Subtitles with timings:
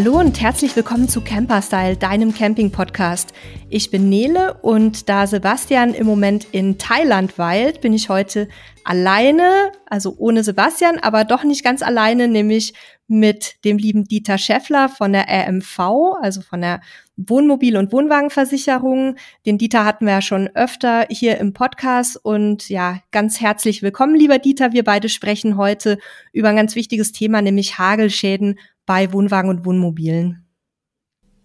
[0.00, 3.32] Hallo und herzlich willkommen zu Camperstyle, deinem Camping-Podcast.
[3.68, 8.48] Ich bin Nele und da Sebastian im Moment in Thailand weilt, bin ich heute
[8.84, 12.74] alleine, also ohne Sebastian, aber doch nicht ganz alleine, nämlich
[13.08, 15.80] mit dem lieben Dieter Schäffler von der RMV,
[16.22, 16.80] also von der
[17.16, 19.16] Wohnmobil- und Wohnwagenversicherung.
[19.46, 24.14] Den Dieter hatten wir ja schon öfter hier im Podcast und ja, ganz herzlich willkommen,
[24.14, 24.72] lieber Dieter.
[24.72, 25.98] Wir beide sprechen heute
[26.32, 30.46] über ein ganz wichtiges Thema, nämlich Hagelschäden bei Wohnwagen und Wohnmobilen.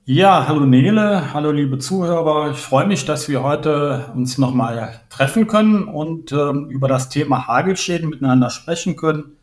[0.05, 2.51] Ja, hallo Nele, hallo liebe Zuhörer.
[2.51, 7.45] Ich freue mich, dass wir heute uns nochmal treffen können und äh, über das Thema
[7.47, 9.33] Hagelschäden miteinander sprechen können.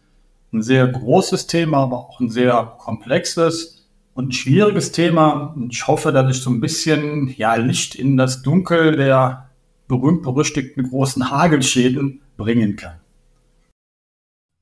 [0.50, 5.52] Ein sehr großes Thema, aber auch ein sehr komplexes und schwieriges Thema.
[5.54, 9.50] Und ich hoffe, dass ich so ein bisschen ja, Licht in das Dunkel der
[9.88, 12.96] berühmt-berüchtigten großen Hagelschäden bringen kann.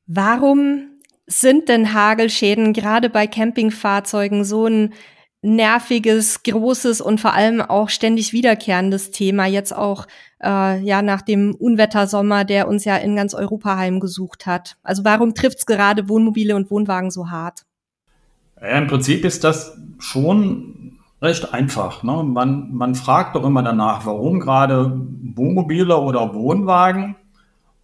[0.07, 0.88] Warum
[1.29, 4.95] sind denn Hagelschäden gerade bei Campingfahrzeugen so ein
[5.43, 10.07] nerviges, großes und vor allem auch ständig wiederkehrendes Thema, jetzt auch
[10.43, 14.77] äh, ja nach dem Unwettersommer, der uns ja in ganz Europa heimgesucht hat.
[14.83, 17.63] Also warum trifft es gerade Wohnmobile und Wohnwagen so hart?
[18.61, 22.03] Ja, Im Prinzip ist das schon recht einfach.
[22.03, 22.25] Ne?
[22.25, 25.01] Man, man fragt doch immer danach, warum gerade
[25.35, 27.17] Wohnmobile oder Wohnwagen.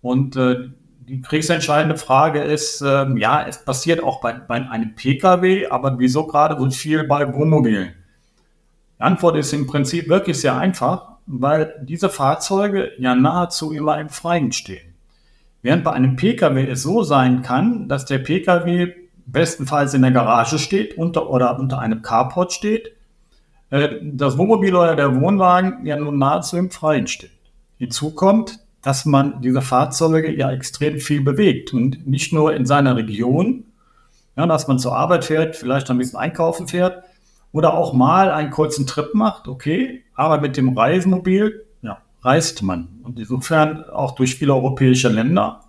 [0.03, 0.71] Und äh,
[1.09, 6.27] die kriegsentscheidende Frage ist, ähm, ja, es passiert auch bei, bei einem Pkw, aber wieso
[6.27, 7.93] gerade so viel bei Wohnmobilen?
[8.99, 14.09] Die Antwort ist im Prinzip wirklich sehr einfach, weil diese Fahrzeuge ja nahezu immer im
[14.09, 14.95] Freien stehen.
[15.63, 18.95] Während bei einem Pkw es so sein kann, dass der Pkw
[19.27, 22.93] bestenfalls in der Garage steht unter, oder unter einem Carport steht,
[23.71, 27.31] äh, das Wohnmobil oder der Wohnwagen ja nun nahezu im Freien steht.
[27.79, 32.97] Hinzu kommt, dass man diese Fahrzeuge ja extrem viel bewegt und nicht nur in seiner
[32.97, 33.65] Region,
[34.37, 37.03] ja, dass man zur Arbeit fährt, vielleicht ein bisschen einkaufen fährt
[37.51, 43.01] oder auch mal einen kurzen Trip macht, okay, aber mit dem Reisemobil ja, reist man
[43.03, 45.63] und insofern auch durch viele europäische Länder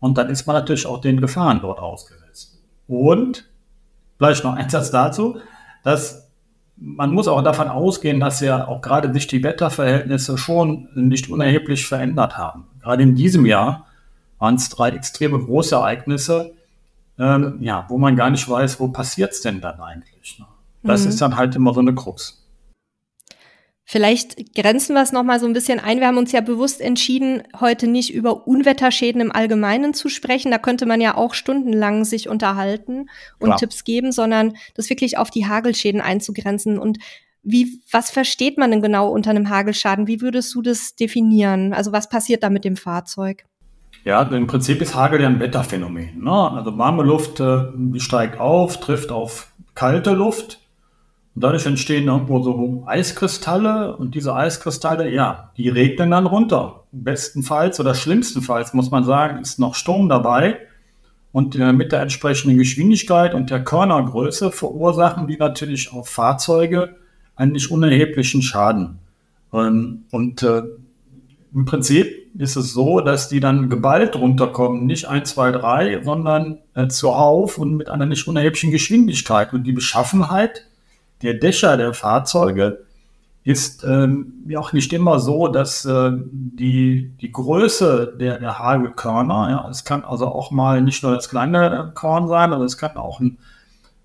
[0.00, 2.58] und dann ist man natürlich auch den Gefahren dort ausgesetzt.
[2.86, 3.50] Und
[4.16, 5.40] vielleicht noch ein Satz dazu,
[5.84, 6.25] dass
[6.76, 11.86] man muss auch davon ausgehen, dass ja auch gerade sich die Wetterverhältnisse schon nicht unerheblich
[11.86, 12.64] verändert haben.
[12.82, 13.86] Gerade in diesem Jahr
[14.38, 16.52] waren es drei extreme Großereignisse,
[17.18, 20.38] ähm, ja, wo man gar nicht weiß, wo passiert es denn dann eigentlich.
[20.38, 20.44] Ne?
[20.82, 21.08] Das mhm.
[21.08, 22.45] ist dann halt immer so eine Krux.
[23.88, 26.00] Vielleicht grenzen wir es nochmal so ein bisschen ein.
[26.00, 30.50] Wir haben uns ja bewusst entschieden, heute nicht über Unwetterschäden im Allgemeinen zu sprechen.
[30.50, 33.08] Da könnte man ja auch stundenlang sich unterhalten
[33.38, 33.58] und Klar.
[33.58, 36.80] Tipps geben, sondern das wirklich auf die Hagelschäden einzugrenzen.
[36.80, 36.98] Und
[37.44, 40.08] wie, was versteht man denn genau unter einem Hagelschaden?
[40.08, 41.72] Wie würdest du das definieren?
[41.72, 43.44] Also was passiert da mit dem Fahrzeug?
[44.04, 46.24] Ja, im Prinzip ist Hagel ja ein Wetterphänomen.
[46.24, 46.32] Ne?
[46.32, 50.65] Also warme Luft, äh, die steigt auf, trifft auf kalte Luft
[51.36, 56.84] und dadurch entstehen irgendwo so Eiskristalle und diese Eiskristalle, ja, die regnen dann runter.
[56.92, 60.56] Bestenfalls oder schlimmstenfalls muss man sagen, ist noch Sturm dabei.
[61.32, 66.96] Und äh, mit der entsprechenden Geschwindigkeit und der Körnergröße verursachen die natürlich auf Fahrzeuge
[67.34, 69.00] einen nicht unerheblichen Schaden.
[69.52, 70.62] Ähm, und äh,
[71.52, 76.60] im Prinzip ist es so, dass die dann geballt runterkommen, nicht 1, 2, 3, sondern
[76.72, 79.52] äh, zuhauf und mit einer nicht unerheblichen Geschwindigkeit.
[79.52, 80.64] Und die Beschaffenheit
[81.22, 82.84] der Dächer der Fahrzeuge
[83.46, 89.50] ist ähm, ja auch nicht immer so, dass äh, die, die Größe der, der Hagelkörner,
[89.50, 92.96] ja, es kann also auch mal nicht nur das kleine Korn sein, aber es kann
[92.96, 93.38] auch ein,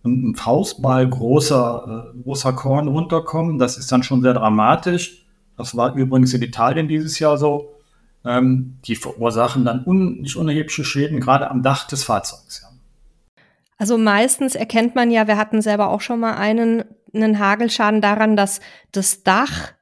[0.05, 3.57] ein Faustball großer, äh, großer Korn runterkommen.
[3.57, 5.25] Das ist dann schon sehr dramatisch.
[5.57, 7.73] Das war übrigens in Italien dieses Jahr so.
[8.23, 12.61] Ähm, die verursachen dann un, nicht unerhebliche Schäden, gerade am Dach des Fahrzeugs.
[12.61, 12.71] Ja.
[13.81, 16.83] Also meistens erkennt man ja, wir hatten selber auch schon mal einen,
[17.13, 18.59] einen Hagelschaden daran, dass
[18.91, 19.73] das Dach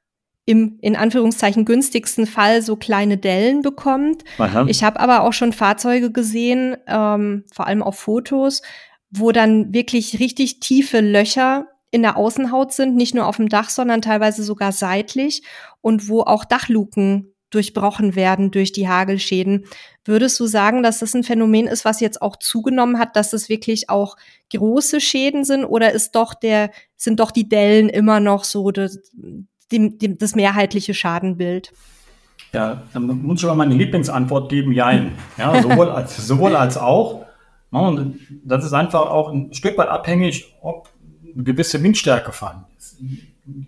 [0.46, 4.24] im in Anführungszeichen günstigsten Fall so kleine Dellen bekommt.
[4.40, 4.66] Aha.
[4.68, 8.64] Ich habe aber auch schon Fahrzeuge gesehen, ähm, vor allem auf Fotos,
[9.12, 13.70] wo dann wirklich richtig tiefe Löcher in der Außenhaut sind, nicht nur auf dem Dach,
[13.70, 15.44] sondern teilweise sogar seitlich
[15.82, 19.66] und wo auch Dachluken durchbrochen werden durch die Hagelschäden.
[20.06, 23.50] Würdest du sagen, dass das ein Phänomen ist, was jetzt auch zugenommen hat, dass es
[23.50, 24.18] wirklich auch
[24.54, 29.00] große Schäden sind oder ist doch der, sind doch die Dellen immer noch so das,
[29.72, 31.72] die, das mehrheitliche Schadenbild?
[32.54, 35.12] Ja, dann muss ich aber meine Lieblingsantwort geben, jein.
[35.38, 37.26] Ja, sowohl als, sowohl als auch.
[37.72, 40.90] Und das ist einfach auch ein Stück weit abhängig, ob
[41.36, 42.98] eine gewisse Windstärke vorhanden ist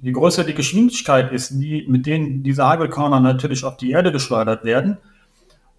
[0.02, 4.64] je größer die Geschwindigkeit ist, die, mit denen diese Hagelkörner natürlich auf die Erde geschleudert
[4.64, 4.98] werden,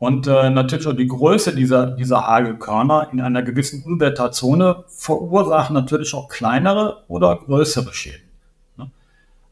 [0.02, 6.12] Und äh, natürlich auch die Größe dieser, dieser Hagelkörner in einer gewissen Unwetterzone verursachen natürlich
[6.12, 8.28] auch kleinere oder größere Schäden.
[8.76, 8.90] Ne?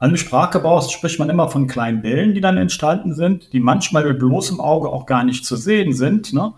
[0.01, 4.05] Also im Sprachgebrauch spricht man immer von kleinen Wellen, die dann entstanden sind, die manchmal
[4.05, 6.33] mit bloßem Auge auch gar nicht zu sehen sind.
[6.33, 6.53] Ne?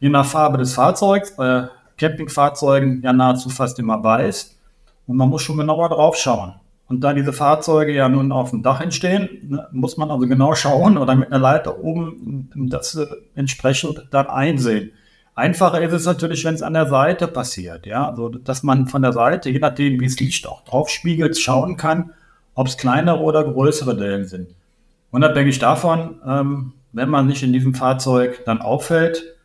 [0.00, 1.68] Je nach Farbe des Fahrzeugs, bei
[1.98, 4.56] Campingfahrzeugen ja nahezu fast immer weiß.
[5.06, 6.54] Und man muss schon genauer drauf schauen.
[6.88, 10.54] Und da diese Fahrzeuge ja nun auf dem Dach entstehen, ne, muss man also genau
[10.54, 14.92] schauen oder mit einer Leiter oben das äh, entsprechend dann einsehen.
[15.34, 19.02] Einfacher ist es natürlich, wenn es an der Seite passiert, ja, also dass man von
[19.02, 22.12] der Seite, je nachdem, wie es Licht auch drauf spiegelt, schauen kann,
[22.54, 24.48] ob es kleinere oder größere Dellen sind.
[25.10, 29.36] Unabhängig davon, ähm, wenn man sich in diesem Fahrzeug dann auffällt,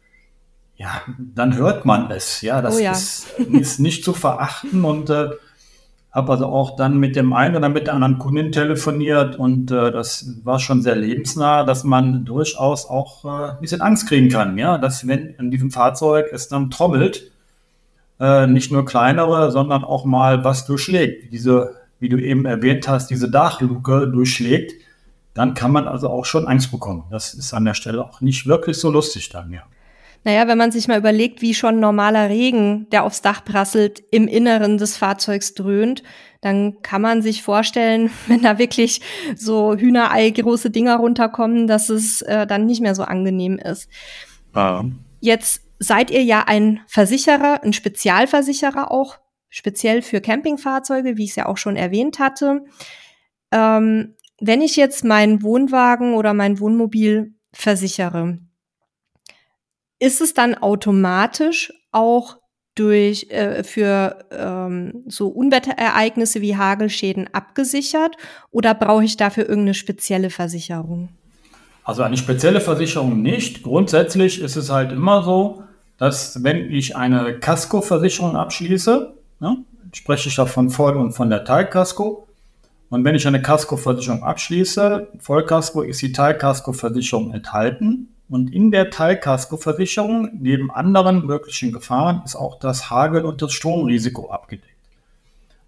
[0.77, 2.41] ja, dann hört man es.
[2.41, 2.93] Ja, das oh ja.
[2.93, 5.31] Ist, ist, nicht zu verachten und äh,
[6.11, 9.91] habe also auch dann mit dem einen oder mit der anderen Kundin telefoniert und äh,
[9.91, 14.57] das war schon sehr lebensnah, dass man durchaus auch äh, ein bisschen Angst kriegen kann,
[14.57, 17.31] ja, dass wenn in diesem Fahrzeug es dann trommelt,
[18.19, 21.31] äh, nicht nur kleinere, sondern auch mal was durchschlägt.
[21.31, 24.73] Diese, wie du eben erwähnt hast, diese Dachluke durchschlägt,
[25.33, 27.05] dann kann man also auch schon Angst bekommen.
[27.09, 29.63] Das ist an der Stelle auch nicht wirklich so lustig dann, ja.
[30.23, 34.27] Naja, wenn man sich mal überlegt, wie schon normaler Regen, der aufs Dach prasselt, im
[34.27, 36.03] Inneren des Fahrzeugs dröhnt,
[36.41, 39.01] dann kann man sich vorstellen, wenn da wirklich
[39.35, 43.89] so Hühnerei große Dinger runterkommen, dass es äh, dann nicht mehr so angenehm ist.
[44.53, 44.83] Ah.
[45.19, 49.17] Jetzt seid ihr ja ein Versicherer, ein Spezialversicherer auch,
[49.49, 52.63] speziell für Campingfahrzeuge, wie ich es ja auch schon erwähnt hatte.
[53.51, 58.39] Ähm, wenn ich jetzt meinen Wohnwagen oder mein Wohnmobil versichere,
[60.01, 62.37] ist es dann automatisch auch
[62.75, 68.17] durch äh, für ähm, so Unwetterereignisse wie Hagelschäden abgesichert
[68.49, 71.09] oder brauche ich dafür irgendeine spezielle Versicherung?
[71.83, 73.63] Also eine spezielle Versicherung nicht.
[73.63, 75.63] Grundsätzlich ist es halt immer so,
[75.97, 79.57] dass wenn ich eine Casco-Versicherung abschließe, ne,
[79.93, 82.27] spreche ich davon voll und von der Teilkasko.
[82.89, 88.07] Und wenn ich eine Casco-Versicherung abschließe, Vollkasko ist die Teilkasko-Versicherung enthalten.
[88.31, 94.31] Und in der Teilkaskoversicherung, neben anderen möglichen Gefahren, ist auch das Hagel- und das Stromrisiko
[94.31, 94.71] abgedeckt.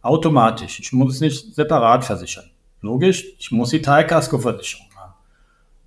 [0.01, 0.79] Automatisch.
[0.79, 2.45] Ich muss es nicht separat versichern.
[2.79, 5.13] Logisch, ich muss die Teilkaskoversicherung haben.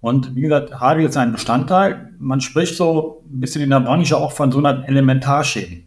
[0.03, 2.13] Und wie gesagt, Hagel ist ein Bestandteil.
[2.19, 5.87] Man spricht so ein bisschen in der Branche auch von sogenannten Elementarschäden.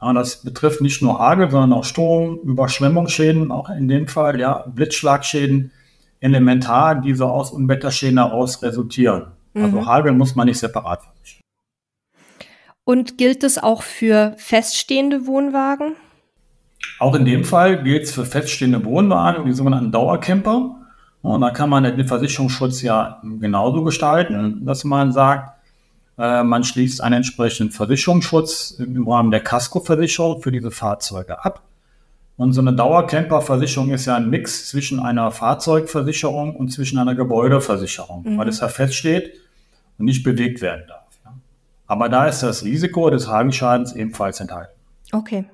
[0.00, 4.64] Ja, das betrifft nicht nur Hagel, sondern auch Strom, Überschwemmungsschäden, auch in dem Fall, ja,
[4.68, 5.72] Blitzschlagschäden,
[6.20, 9.32] elementar, die so aus Unwetterschäden heraus resultieren.
[9.54, 9.86] Also mhm.
[9.86, 11.40] Hagel muss man nicht separat versichern.
[12.84, 15.94] Und gilt es auch für feststehende Wohnwagen?
[16.98, 20.76] Auch in dem Fall gilt es für feststehende Wohnwagen, die sogenannten Dauercamper.
[21.22, 25.52] Und da kann man den Versicherungsschutz ja genauso gestalten, dass man sagt,
[26.18, 31.62] äh, man schließt einen entsprechenden Versicherungsschutz im Rahmen der Casco-Versicherung für diese Fahrzeuge ab.
[32.40, 38.22] Und so eine Dauercamper-Versicherung ist ja ein Mix zwischen einer Fahrzeugversicherung und zwischen einer Gebäudeversicherung,
[38.22, 38.38] mhm.
[38.38, 39.34] weil es ja feststeht
[39.98, 41.04] und nicht bewegt werden darf.
[41.86, 44.72] Aber da ist das Risiko des Hagelschadens ebenfalls enthalten.
[45.12, 45.44] Okay.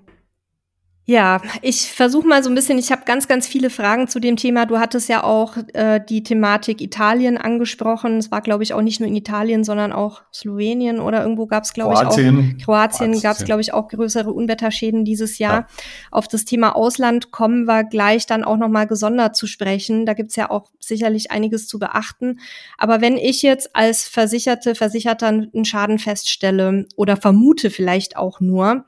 [1.08, 4.35] Ja, ich versuche mal so ein bisschen, ich habe ganz, ganz viele Fragen zu dem
[4.35, 4.67] Thema.
[4.67, 8.17] Du hattest ja auch äh, die Thematik Italien angesprochen.
[8.17, 11.62] Es war, glaube ich, auch nicht nur in Italien, sondern auch Slowenien oder irgendwo gab
[11.62, 15.61] es, glaube ich, auch Kroatien, Kroatien gab es, glaube ich, auch größere Unwetterschäden dieses Jahr.
[15.61, 15.66] Ja.
[16.11, 20.07] Auf das Thema Ausland kommen wir gleich dann auch nochmal gesondert zu sprechen.
[20.07, 22.40] Da gibt's ja auch sicherlich einiges zu beachten.
[22.78, 28.87] Aber wenn ich jetzt als Versicherte, Versicherter einen Schaden feststelle oder vermute vielleicht auch nur,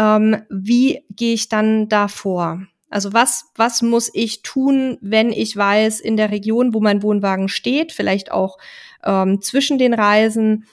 [0.00, 2.62] ähm, wie gehe ich dann da vor?
[2.88, 7.48] Also was, was muss ich tun, wenn ich weiß, in der Region, wo mein Wohnwagen
[7.48, 8.58] steht, vielleicht auch
[9.04, 10.64] ähm, zwischen den Reisen,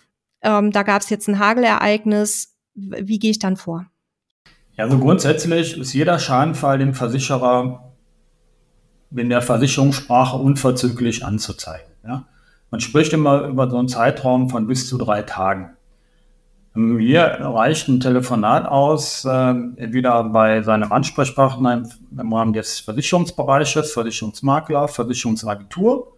[0.41, 3.85] ähm, da gab es jetzt ein Hagelereignis, wie gehe ich dann vor?
[4.77, 7.93] Ja, also grundsätzlich ist jeder Schadenfall dem Versicherer
[9.15, 11.91] in der Versicherungssprache unverzüglich anzuzeigen.
[12.03, 12.25] Ja?
[12.71, 15.76] Man spricht immer über so einen Zeitraum von bis zu drei Tagen.
[16.77, 24.87] Mir reicht ein Telefonat aus, äh, entweder bei seinem Ansprechpartner im Rahmen des Versicherungsbereiches, Versicherungsmakler,
[24.87, 26.13] Versicherungsagentur,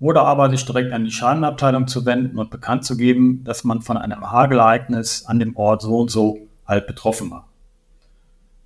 [0.00, 3.82] oder aber sich direkt an die Schadenabteilung zu wenden und bekannt zu geben, dass man
[3.82, 7.46] von einem Hagelereignis an dem Ort so und so halt betroffen war.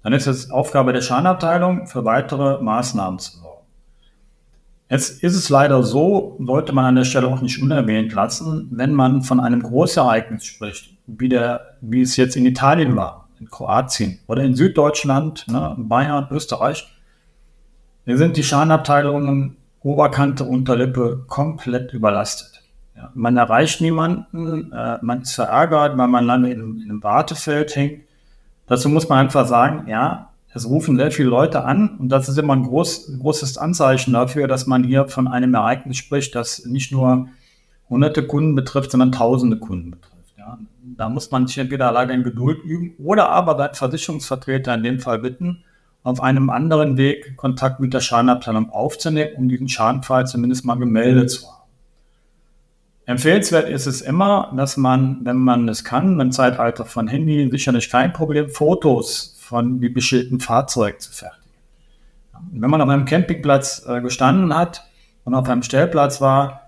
[0.02, 3.66] Dann ist es Aufgabe der Schadenabteilung, für weitere Maßnahmen zu sorgen.
[4.88, 8.94] Jetzt ist es leider so, sollte man an der Stelle auch nicht unerwähnt lassen, wenn
[8.94, 14.18] man von einem Großereignis spricht, wie, der, wie es jetzt in Italien war, in Kroatien
[14.26, 16.88] oder in Süddeutschland, ne, Bayern, Österreich,
[18.04, 22.62] hier sind die Schadenabteilungen Oberkante, Unterlippe komplett überlastet.
[22.96, 27.74] Ja, man erreicht niemanden, äh, man ist verärgert, weil man lange in, in einem Wartefeld
[27.76, 28.02] hängt.
[28.66, 32.38] Dazu muss man einfach sagen, ja, es rufen sehr viele Leute an und das ist
[32.38, 36.92] immer ein groß, großes Anzeichen dafür, dass man hier von einem Ereignis spricht, das nicht
[36.92, 37.28] nur
[37.90, 40.13] hunderte Kunden betrifft, sondern tausende Kunden betrifft.
[40.96, 45.00] Da muss man sich entweder alleine in Geduld üben oder aber bei Versicherungsvertreter in dem
[45.00, 45.64] Fall bitten,
[46.02, 51.30] auf einem anderen Weg Kontakt mit der Schadenabteilung aufzunehmen, um diesen Schadenfall zumindest mal gemeldet
[51.30, 51.64] zu haben.
[53.06, 57.90] Empfehlenswert ist es immer, dass man, wenn man es kann, im Zeitalter von Handy sicherlich
[57.90, 61.50] kein Problem, Fotos von wie beschilderten Fahrzeug zu fertigen.
[62.52, 64.84] Wenn man auf einem Campingplatz äh, gestanden hat
[65.24, 66.63] und auf einem Stellplatz war,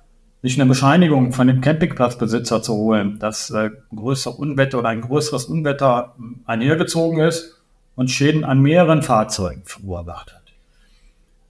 [0.46, 5.00] sich eine Bescheinigung von dem Campingplatzbesitzer zu holen, dass äh, ein größeres Unwetter oder ein
[5.00, 7.60] größeres Unwetter einhergezogen ist
[7.96, 10.42] und Schäden an mehreren Fahrzeugen verursacht hat.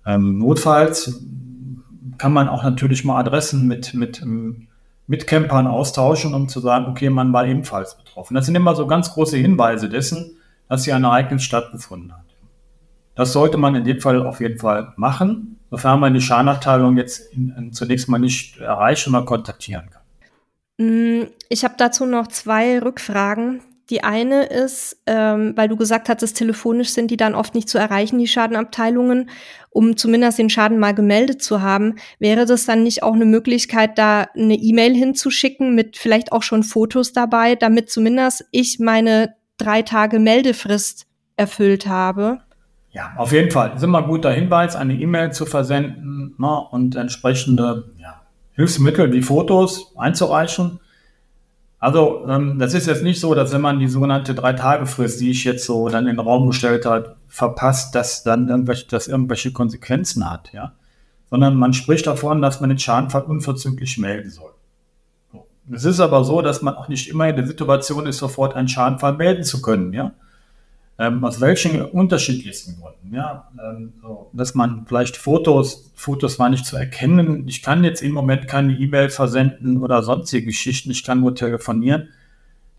[0.06, 1.20] Ähm, notfalls
[2.16, 4.68] kann man auch natürlich mal Adressen mit, mit, ähm,
[5.06, 8.34] mit Campern austauschen, um zu sagen, okay, man war ebenfalls betroffen.
[8.34, 10.36] Das sind immer so ganz große Hinweise dessen,
[10.68, 12.24] dass hier ein Ereignis stattgefunden hat.
[13.14, 17.32] Das sollte man in dem Fall auf jeden Fall machen, sofern man die Schadenabteilung jetzt
[17.32, 20.02] in, in zunächst mal nicht erreichen oder kontaktieren kann.
[20.78, 23.60] Mm, ich habe dazu noch zwei Rückfragen.
[23.88, 27.78] Die eine ist, ähm, weil du gesagt hattest, telefonisch sind die dann oft nicht zu
[27.78, 29.30] erreichen, die Schadenabteilungen,
[29.70, 31.94] um zumindest den Schaden mal gemeldet zu haben.
[32.18, 36.64] Wäre das dann nicht auch eine Möglichkeit, da eine E-Mail hinzuschicken mit vielleicht auch schon
[36.64, 41.06] Fotos dabei, damit zumindest ich meine drei Tage Meldefrist
[41.36, 42.40] erfüllt habe?
[42.96, 43.68] Ja, auf jeden Fall.
[43.68, 48.22] Das ist immer ein guter Hinweis, eine E-Mail zu versenden ne, und entsprechende ja,
[48.54, 50.80] Hilfsmittel wie Fotos einzureichen.
[51.78, 55.44] Also ähm, das ist jetzt nicht so, dass wenn man die sogenannte Drei-Tage-Frist, die ich
[55.44, 60.30] jetzt so dann in den Raum gestellt habe, verpasst, dass dann irgendwelche, dass irgendwelche Konsequenzen
[60.30, 60.72] hat, ja.
[61.28, 64.52] Sondern man spricht davon, dass man den Schadenfall unverzüglich melden soll.
[65.70, 68.68] Es ist aber so, dass man auch nicht immer in der Situation ist, sofort einen
[68.68, 70.12] Schadenfall melden zu können, ja.
[70.98, 73.48] Ähm, aus welchen unterschiedlichsten Gründen, ja.
[73.62, 77.46] Ähm, so, dass man vielleicht Fotos, Fotos waren nicht zu erkennen.
[77.46, 80.90] Ich kann jetzt im Moment keine E-Mail versenden oder sonstige Geschichten.
[80.90, 82.08] Ich kann nur telefonieren.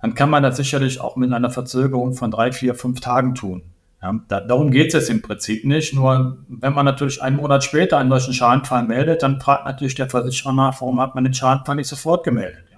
[0.02, 3.62] Dann kann man das sicherlich auch mit einer Verzögerung von drei, vier, fünf Tagen tun.
[4.02, 5.94] Ja, da, darum geht es im Prinzip nicht.
[5.94, 10.10] Nur wenn man natürlich einen Monat später einen solchen Schadenfall meldet, dann fragt natürlich der
[10.10, 12.64] Versicherer nach, warum hat man den Schadenfall nicht sofort gemeldet.
[12.72, 12.78] Ja.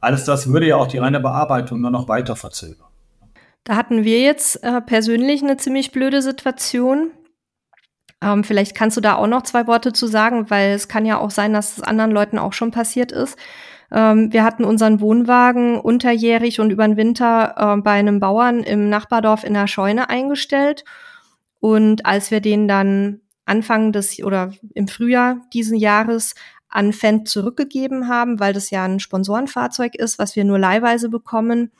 [0.00, 2.86] Alles das würde ja auch die reine Bearbeitung nur noch weiter verzögern.
[3.64, 7.12] Da hatten wir jetzt äh, persönlich eine ziemlich blöde Situation.
[8.20, 11.18] Ähm, vielleicht kannst du da auch noch zwei Worte zu sagen, weil es kann ja
[11.18, 13.38] auch sein, dass es anderen Leuten auch schon passiert ist.
[13.92, 18.88] Ähm, wir hatten unseren Wohnwagen unterjährig und über den Winter äh, bei einem Bauern im
[18.88, 20.84] Nachbardorf in der Scheune eingestellt.
[21.60, 26.34] Und als wir den dann Anfang des oder im Frühjahr diesen Jahres
[26.68, 31.70] an Fendt zurückgegeben haben, weil das ja ein Sponsorenfahrzeug ist, was wir nur leihweise bekommen,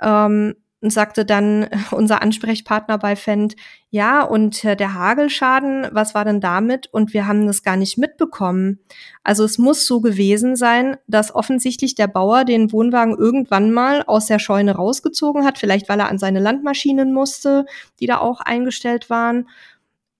[0.00, 3.56] ähm, und sagte dann unser Ansprechpartner bei Fendt,
[3.92, 6.86] ja, und äh, der Hagelschaden, was war denn damit?
[6.92, 8.78] Und wir haben das gar nicht mitbekommen.
[9.24, 14.26] Also es muss so gewesen sein, dass offensichtlich der Bauer den Wohnwagen irgendwann mal aus
[14.26, 17.66] der Scheune rausgezogen hat, vielleicht weil er an seine Landmaschinen musste,
[17.98, 19.48] die da auch eingestellt waren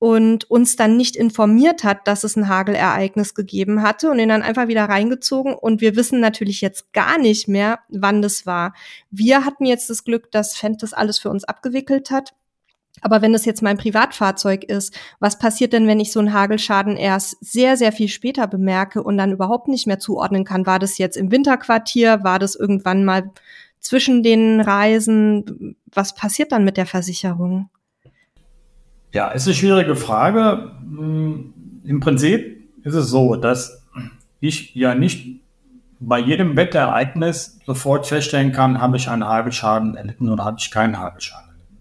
[0.00, 4.42] und uns dann nicht informiert hat, dass es ein Hagelereignis gegeben hatte und ihn dann
[4.42, 5.52] einfach wieder reingezogen.
[5.54, 8.72] Und wir wissen natürlich jetzt gar nicht mehr, wann das war.
[9.10, 12.32] Wir hatten jetzt das Glück, dass Fendt das alles für uns abgewickelt hat.
[13.02, 16.96] Aber wenn das jetzt mein Privatfahrzeug ist, was passiert denn, wenn ich so einen Hagelschaden
[16.96, 20.64] erst sehr, sehr viel später bemerke und dann überhaupt nicht mehr zuordnen kann?
[20.64, 22.24] War das jetzt im Winterquartier?
[22.24, 23.30] War das irgendwann mal
[23.80, 25.76] zwischen den Reisen?
[25.92, 27.68] Was passiert dann mit der Versicherung?
[29.12, 30.72] Ja, ist eine schwierige Frage.
[30.80, 33.86] Hm, Im Prinzip ist es so, dass
[34.40, 35.40] ich ja nicht
[35.98, 40.98] bei jedem Wetterereignis sofort feststellen kann, habe ich einen Hagelschaden erlitten oder habe ich keinen
[40.98, 41.78] Hagelschaden erlitten.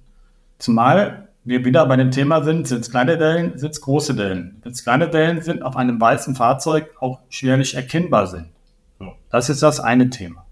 [0.58, 4.60] Zumal wir wieder bei dem Thema sind, sind es kleine Dellen, sind es große Dellen.
[4.62, 8.48] Wenn es kleine Dellen sind, auf einem weißen Fahrzeug auch schwerlich erkennbar sind.
[9.30, 10.46] Das ist das eine Thema.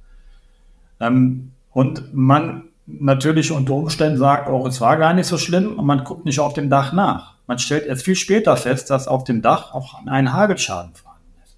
[0.99, 5.85] Ähm, und man natürlich unter Umständen sagt, auch es war gar nicht so schlimm und
[5.85, 7.35] man guckt nicht auf dem Dach nach.
[7.45, 11.55] Man stellt erst viel später fest, dass auf dem Dach auch ein Hagelschaden vorhanden ist.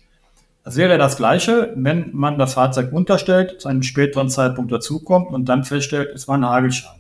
[0.64, 5.46] Das wäre das Gleiche, wenn man das Fahrzeug unterstellt, zu einem späteren Zeitpunkt dazukommt und
[5.46, 7.00] dann feststellt, es war ein Hagelschaden.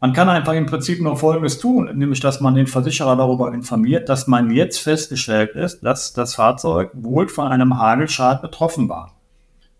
[0.00, 4.08] Man kann einfach im Prinzip nur Folgendes tun, nämlich dass man den Versicherer darüber informiert,
[4.08, 9.14] dass man jetzt festgestellt ist, dass das Fahrzeug wohl von einem Hagelschaden betroffen war.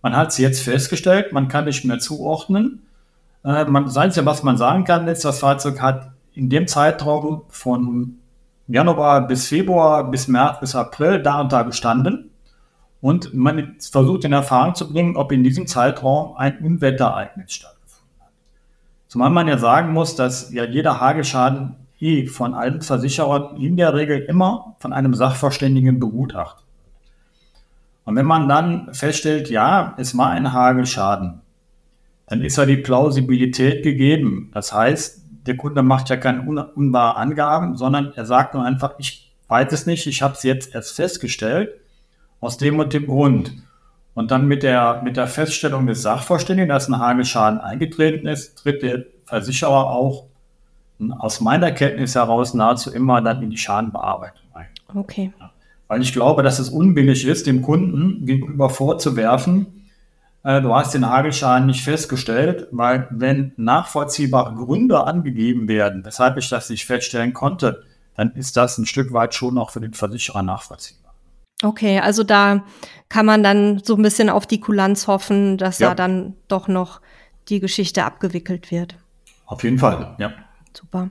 [0.01, 2.83] Man hat es jetzt festgestellt, man kann nicht mehr zuordnen,
[3.45, 7.43] äh, man, das Einzige, was man sagen kann, ist, das Fahrzeug hat in dem Zeitraum
[7.49, 8.19] von
[8.69, 12.31] Januar bis Februar bis März bis April da und da gestanden.
[13.03, 18.31] und man versucht in Erfahrung zu bringen, ob in diesem Zeitraum ein Unwetterereignis stattgefunden hat.
[19.09, 23.93] Zumal man ja sagen muss, dass ja jeder Hagelschaden eh von allen Versicherern in der
[23.95, 26.93] Regel immer von einem Sachverständigen begutachtet wird.
[28.05, 31.42] Und wenn man dann feststellt, ja, es war ein Hagelschaden,
[32.27, 34.51] dann ist ja die Plausibilität gegeben.
[34.55, 38.95] Das heißt, der Kunde macht ja keine un unwahre Angaben, sondern er sagt nur einfach,
[38.99, 41.71] ich weiß es nicht, ich habe es jetzt erst festgestellt
[42.41, 43.53] aus dem und dem Grund.
[44.15, 48.83] Und dann mit der, mit der Feststellung des Sachverständigen, dass ein Hagelschaden eingetreten ist, tritt
[48.83, 50.27] der Versicherer auch
[51.19, 54.67] aus meiner Kenntnis heraus nahezu immer dann in die Schadenbearbeitung ein.
[54.95, 55.33] Okay.
[55.41, 55.51] Ja.
[55.89, 59.82] Weil ich glaube, dass es unbillig ist, dem Kunden gegenüber vorzuwerfen,
[60.45, 66.69] du hast den Hagelschaden nicht festgestellt, weil wenn nachvollziehbare Gründe angegeben werden, weshalb ich das
[66.69, 67.85] nicht feststellen konnte,
[68.17, 71.15] dann ist das ein Stück weit schon auch für den Versicherer nachvollziehbar.
[71.63, 72.65] Okay, also da
[73.09, 75.91] kann man dann so ein bisschen auf die Kulanz hoffen, dass ja.
[75.91, 77.01] da dann doch noch
[77.49, 78.97] die Geschichte abgewickelt wird.
[79.47, 80.33] Auf jeden Fall, ja.
[80.73, 81.11] Super.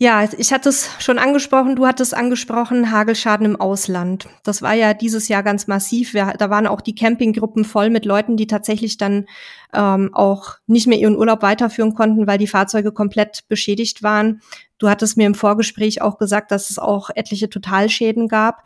[0.00, 4.28] Ja, ich hatte es schon angesprochen, du hattest angesprochen, Hagelschaden im Ausland.
[4.42, 6.14] Das war ja dieses Jahr ganz massiv.
[6.14, 9.26] Wir, da waren auch die Campinggruppen voll mit Leuten, die tatsächlich dann
[9.72, 14.40] ähm, auch nicht mehr ihren Urlaub weiterführen konnten, weil die Fahrzeuge komplett beschädigt waren.
[14.78, 18.64] Du hattest mir im Vorgespräch auch gesagt, dass es auch etliche Totalschäden gab.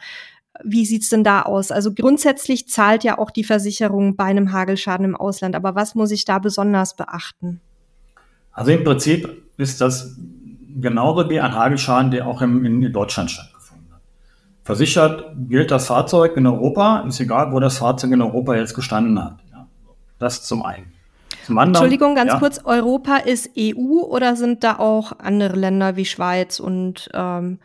[0.65, 1.71] Wie sieht's denn da aus?
[1.71, 5.55] Also grundsätzlich zahlt ja auch die Versicherung bei einem Hagelschaden im Ausland.
[5.55, 7.61] Aber was muss ich da besonders beachten?
[8.51, 10.17] Also im Prinzip ist das
[10.81, 14.01] genauso wie ein Hagelschaden, der auch im, in Deutschland stattgefunden hat.
[14.65, 19.23] Versichert gilt das Fahrzeug in Europa, ist egal, wo das Fahrzeug in Europa jetzt gestanden
[19.23, 19.37] hat.
[19.51, 19.67] Ja,
[20.19, 20.93] das zum einen.
[21.45, 22.39] Zum anderen, Entschuldigung, ganz ja.
[22.39, 27.59] kurz, Europa ist EU oder sind da auch andere Länder wie Schweiz und ähm,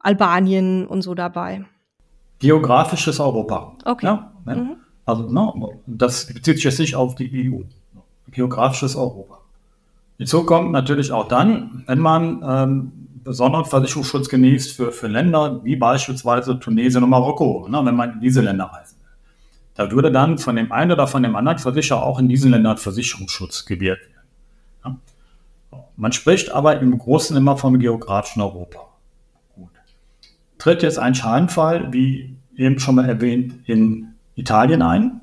[0.00, 1.64] Albanien und so dabei?
[2.40, 3.74] Geografisches Europa.
[3.84, 4.06] Okay.
[4.06, 4.76] Ja, mhm.
[5.04, 7.62] Also no, das bezieht sich jetzt nicht auf die EU.
[8.30, 9.38] Geografisches Europa.
[10.18, 15.76] Hinzu kommt natürlich auch dann, wenn man ähm, besonderen Versicherungsschutz genießt für, für Länder wie
[15.76, 18.88] beispielsweise Tunesien und Marokko, ne, wenn man in diese Länder will.
[19.74, 22.78] Da würde dann von dem einen oder von dem anderen Versicherer auch in diesen Ländern
[22.78, 24.98] Versicherungsschutz gewährt werden.
[25.72, 25.84] Ja.
[25.96, 28.80] Man spricht aber im Großen immer vom geografischen Europa.
[29.54, 29.70] Gut.
[30.58, 35.20] Tritt jetzt ein Schadenfall, wie eben schon mal erwähnt, in Italien ein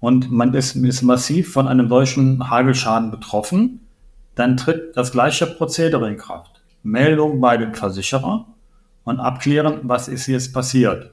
[0.00, 3.86] und man ist, ist massiv von einem solchen Hagelschaden betroffen,
[4.38, 6.62] dann tritt das gleiche Prozedere in Kraft.
[6.82, 8.46] Meldung bei dem Versicherer
[9.04, 11.10] und abklären, was ist jetzt passiert.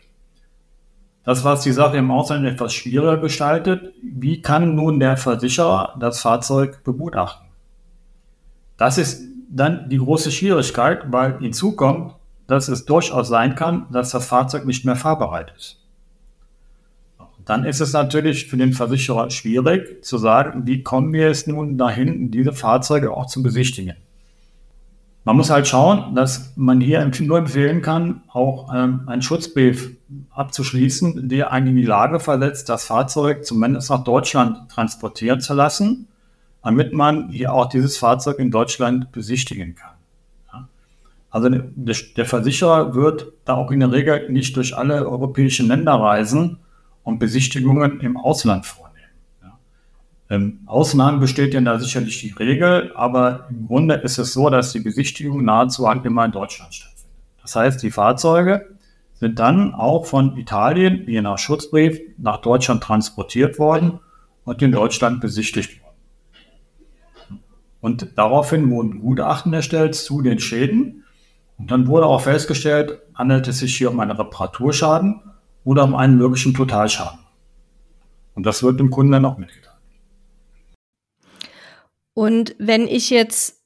[1.23, 6.21] Das, was die Sache im Ausland etwas schwieriger gestaltet, wie kann nun der Versicherer das
[6.21, 7.47] Fahrzeug begutachten?
[8.77, 12.13] Das ist dann die große Schwierigkeit, weil hinzu kommt,
[12.45, 15.85] dass es durchaus sein kann, dass das Fahrzeug nicht mehr fahrbereit ist
[17.45, 21.77] dann ist es natürlich für den Versicherer schwierig zu sagen, wie kommen wir es nun
[21.77, 23.95] dahin, diese Fahrzeuge auch zu besichtigen.
[25.25, 29.97] Man muss halt schauen, dass man hier nur empfehlen kann, auch ähm, einen Schutzbrief
[30.29, 36.08] abzuschließen, der einen in die Lage versetzt, das Fahrzeug zumindest nach Deutschland transportieren zu lassen,
[36.63, 39.93] damit man hier auch dieses Fahrzeug in Deutschland besichtigen kann.
[40.53, 40.67] Ja?
[41.31, 45.93] Also der, der Versicherer wird da auch in der Regel nicht durch alle europäischen Länder
[45.93, 46.60] reisen,
[47.05, 49.13] und Besichtigungen im Ausland vornehmen.
[49.41, 49.57] Ja.
[50.29, 54.73] Ähm, Ausnahmen besteht ja da sicherlich die Regel, aber im Grunde ist es so, dass
[54.73, 57.05] die Besichtigung nahezu halt immer in Deutschland stattfindet.
[57.41, 58.75] Das heißt, die Fahrzeuge
[59.13, 63.99] sind dann auch von Italien, je nach Schutzbrief, nach Deutschland transportiert worden
[64.43, 65.85] und in Deutschland besichtigt worden.
[67.81, 71.03] Und daraufhin wurden Gutachten erstellt zu den Schäden.
[71.59, 75.21] Und dann wurde auch festgestellt, handelt es sich hier um einen Reparaturschaden
[75.65, 77.19] oder um einen möglichen Totalschaden.
[78.36, 79.75] Und das wird dem Kunden dann auch mitgeteilt.
[82.13, 83.62] Und wenn ich jetzt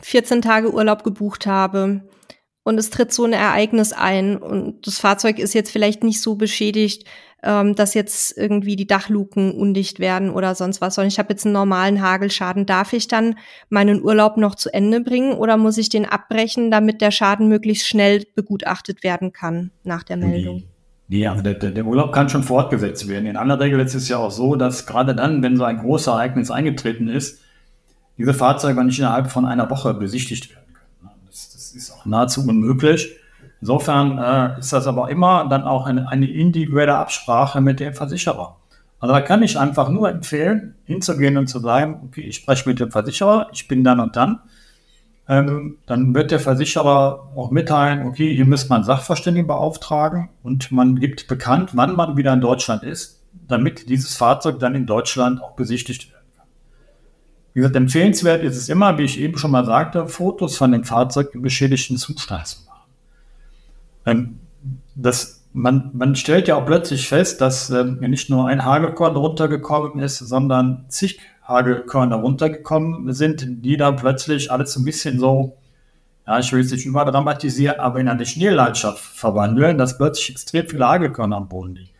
[0.00, 2.08] 14 Tage Urlaub gebucht habe
[2.62, 6.36] und es tritt so ein Ereignis ein und das Fahrzeug ist jetzt vielleicht nicht so
[6.36, 7.06] beschädigt,
[7.42, 11.44] ähm, dass jetzt irgendwie die Dachluken undicht werden oder sonst was, sondern ich habe jetzt
[11.44, 15.90] einen normalen Hagelschaden, darf ich dann meinen Urlaub noch zu Ende bringen oder muss ich
[15.90, 20.62] den abbrechen, damit der Schaden möglichst schnell begutachtet werden kann nach der Meldung?
[21.08, 23.26] Nee, also der, der, Urlaub kann schon fortgesetzt werden.
[23.26, 26.06] In aller Regel ist es ja auch so, dass gerade dann, wenn so ein großes
[26.06, 27.40] Ereignis eingetreten ist,
[28.16, 31.10] diese Fahrzeuge nicht innerhalb von einer Woche besichtigt werden können.
[31.26, 33.16] Das, das ist auch nahezu unmöglich.
[33.60, 38.56] Insofern äh, ist das aber immer dann auch eine, eine individuelle Absprache mit dem Versicherer.
[39.00, 42.80] Also da kann ich einfach nur empfehlen, hinzugehen und zu sagen, okay, ich spreche mit
[42.80, 44.40] dem Versicherer, ich bin dann und dann
[45.26, 50.96] ähm, dann wird der Versicherer auch mitteilen, okay, hier müsst man Sachverständigen beauftragen und man
[50.96, 55.52] gibt bekannt, wann man wieder in Deutschland ist, damit dieses Fahrzeug dann in Deutschland auch
[55.52, 56.46] besichtigt werden kann.
[57.54, 60.84] Wie gesagt, empfehlenswert ist es immer, wie ich eben schon mal sagte, Fotos von dem
[60.84, 62.90] Fahrzeug im beschädigten Zustand zu machen.
[64.04, 64.40] Ähm,
[64.94, 70.00] das, man, man stellt ja auch plötzlich fest, dass ähm, nicht nur ein Hagelkorn runtergekommen
[70.00, 75.56] ist, sondern zig Hagelkörner runtergekommen sind, die dann plötzlich alles so ein bisschen so,
[76.26, 80.88] ja, ich will es nicht überdramatisieren, aber in eine Schneelandschaft verwandeln, dass plötzlich extrem viele
[80.88, 81.90] Hagelkörner am Boden liegen.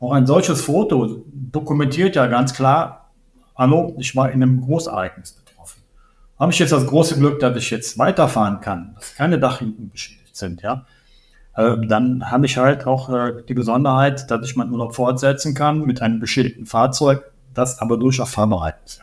[0.00, 3.12] Auch ein solches Foto dokumentiert ja ganz klar,
[3.56, 5.82] hallo, ich war in einem Großereignis betroffen.
[6.38, 10.36] Habe ich jetzt das große Glück, dass ich jetzt weiterfahren kann, dass keine Dachrinken beschädigt
[10.36, 10.84] sind, ja.
[11.56, 15.82] Äh, dann habe ich halt auch äh, die Besonderheit, dass ich meinen Urlaub fortsetzen kann
[15.82, 19.00] mit einem beschädigten Fahrzeug, das aber durchaus fahrbereit ist.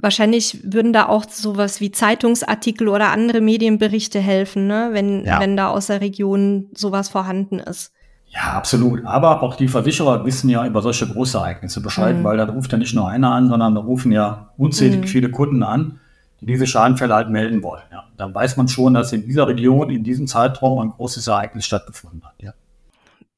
[0.00, 4.90] Wahrscheinlich würden da auch sowas wie Zeitungsartikel oder andere Medienberichte helfen, ne?
[4.92, 5.40] wenn, ja.
[5.40, 7.92] wenn da aus der Region sowas vorhanden ist.
[8.28, 9.04] Ja, absolut.
[9.04, 12.24] Aber auch die Versicherer wissen ja über solche Großereignisse Bescheid, mhm.
[12.24, 15.06] weil da ruft ja nicht nur einer an, sondern da rufen ja unzählig mhm.
[15.06, 15.98] viele Kunden an,
[16.40, 17.82] die diese Schadenfälle halt melden wollen.
[17.90, 18.06] Ja.
[18.16, 22.24] Dann weiß man schon, dass in dieser Region, in diesem Zeitraum ein großes Ereignis stattgefunden
[22.24, 22.34] hat.
[22.40, 22.54] Ja.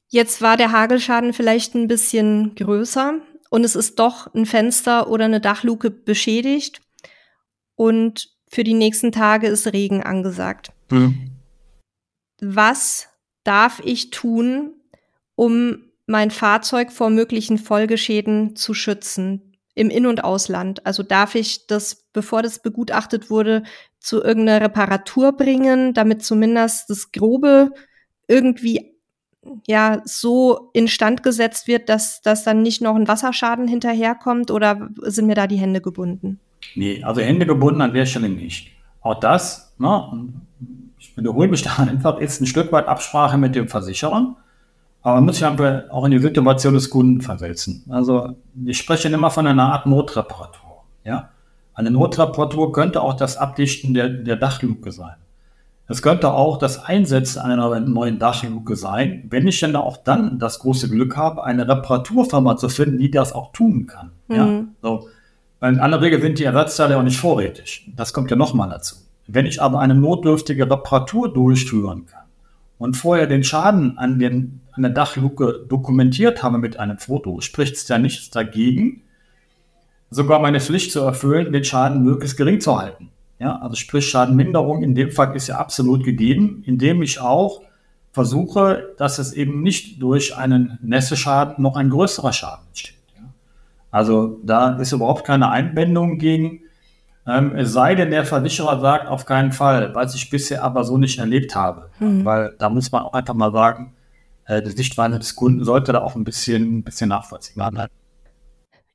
[0.08, 3.14] Jetzt war der Hagelschaden vielleicht ein bisschen größer
[3.48, 6.80] und es ist doch ein Fenster oder eine Dachluke beschädigt
[7.76, 10.72] und für die nächsten Tage ist Regen angesagt.
[10.90, 11.30] Mhm.
[12.42, 13.08] Was
[13.44, 14.74] darf ich tun,
[15.36, 20.86] um mein Fahrzeug vor möglichen Folgeschäden zu schützen im In- und Ausland?
[20.86, 23.62] Also darf ich das, bevor das begutachtet wurde,
[23.98, 27.70] zu irgendeiner Reparatur bringen, damit zumindest das Grobe
[28.28, 28.94] irgendwie
[29.66, 35.26] ja so instand gesetzt wird, dass, dass dann nicht noch ein Wasserschaden hinterherkommt oder sind
[35.26, 36.40] mir da die Hände gebunden?
[36.74, 38.70] Nee, also Hände gebunden an der Stelle nicht.
[39.00, 40.32] Auch das, ne,
[40.98, 44.36] ich wiederhole mich da einfach, ist ein Stück weit Absprache mit dem Versicherer.
[45.02, 47.84] Aber man muss sich auch in die Situation des Kunden versetzen.
[47.88, 50.82] Also ich spreche immer von einer Art Notreparatur.
[51.04, 51.30] Ja?
[51.72, 55.14] Eine Notreparatur könnte auch das Abdichten der, der Dachluke sein.
[55.88, 60.60] Es könnte auch das Einsetzen einer neuen Dachluke sein, wenn ich denn auch dann das
[60.60, 64.12] große Glück habe, eine Reparaturfirma zu finden, die das auch tun kann.
[64.28, 64.36] Mhm.
[64.36, 65.08] Ja, so.
[65.58, 67.90] Weil in aller Regel sind die Ersatzteile auch nicht vorrätig.
[67.96, 68.96] Das kommt ja nochmal dazu.
[69.26, 72.19] Wenn ich aber eine notdürftige Reparatur durchführen kann
[72.80, 77.76] und vorher den Schaden an, den, an der Dachluke dokumentiert habe mit einem Foto, spricht
[77.76, 79.02] es ja nichts dagegen,
[80.10, 83.10] sogar meine Pflicht zu erfüllen, den Schaden möglichst gering zu halten.
[83.38, 87.60] Ja, also sprich Schadenminderung in dem Fall ist ja absolut gegeben, indem ich auch
[88.12, 92.96] versuche, dass es eben nicht durch einen Nässeschaden noch ein größerer Schaden entsteht.
[93.90, 96.60] Also da ist überhaupt keine Einwendung gegen.
[97.26, 100.96] Ähm, es sei denn, der Versicherer sagt auf keinen Fall, was ich bisher aber so
[100.98, 101.90] nicht erlebt habe.
[101.98, 102.24] Mhm.
[102.24, 103.94] Weil da muss man auch einfach mal sagen,
[104.46, 107.88] äh, die Sichtweise des Kunden sollte da auch ein bisschen, ein bisschen nachvollziehbar sein.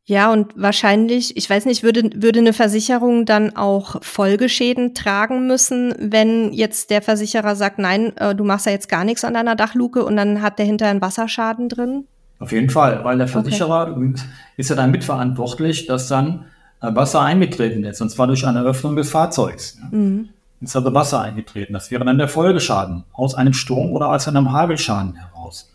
[0.07, 5.95] Ja, und wahrscheinlich, ich weiß nicht, würde, würde eine Versicherung dann auch Folgeschäden tragen müssen,
[5.97, 9.55] wenn jetzt der Versicherer sagt, nein, äh, du machst ja jetzt gar nichts an deiner
[9.55, 12.05] Dachluke und dann hat der hinterher einen Wasserschaden drin?
[12.38, 14.13] Auf jeden Fall, weil der Versicherer okay.
[14.57, 16.54] ist ja dann mitverantwortlich, dass dann äh,
[16.93, 19.78] Wasser eingetreten ist, und zwar durch eine Öffnung des Fahrzeugs.
[19.91, 20.30] Mhm.
[20.62, 21.74] Ist also Wasser eingetreten.
[21.74, 25.71] Das wäre dann der Folgeschaden aus einem Sturm oder aus einem Hagelschaden heraus.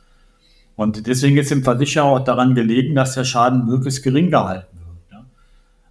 [0.74, 5.24] Und deswegen ist dem Versicherer auch daran gelegen, dass der Schaden möglichst gering gehalten wird.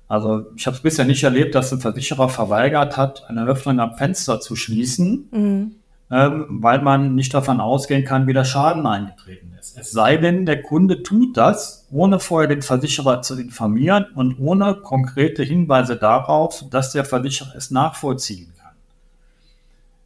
[0.07, 3.95] Also ich habe es bisher nicht erlebt, dass ein Versicherer verweigert hat, eine Öffnung am
[3.95, 5.75] Fenster zu schließen, mhm.
[6.09, 9.77] ähm, weil man nicht davon ausgehen kann, wie der Schaden eingetreten ist.
[9.77, 14.75] Es sei denn, der Kunde tut das, ohne vorher den Versicherer zu informieren und ohne
[14.75, 18.73] konkrete Hinweise darauf, dass der Versicherer es nachvollziehen kann.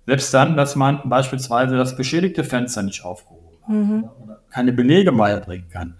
[0.05, 4.09] Selbst dann, dass man beispielsweise das beschädigte Fenster nicht aufgehoben hat mhm.
[4.23, 5.95] oder keine Belege beibringen kann.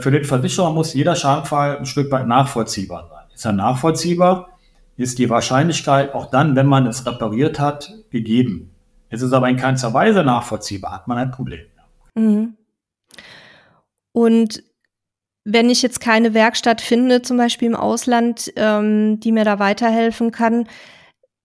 [0.00, 3.24] Für den Versicherer muss jeder Schadenfall ein Stück weit nachvollziehbar sein.
[3.34, 4.50] Ist er nachvollziehbar,
[4.96, 8.74] ist die Wahrscheinlichkeit auch dann, wenn man es repariert hat, gegeben.
[9.08, 11.64] Es ist aber in keinster Weise nachvollziehbar, hat man ein Problem.
[12.14, 12.56] Mhm.
[14.12, 14.62] Und
[15.52, 20.30] wenn ich jetzt keine Werkstatt finde, zum Beispiel im Ausland, ähm, die mir da weiterhelfen
[20.30, 20.66] kann,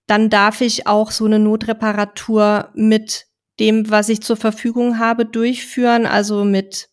[0.08, 3.26] dann darf ich auch so eine Notreparatur mit
[3.60, 6.90] dem, was ich zur Verfügung habe, durchführen, also mit,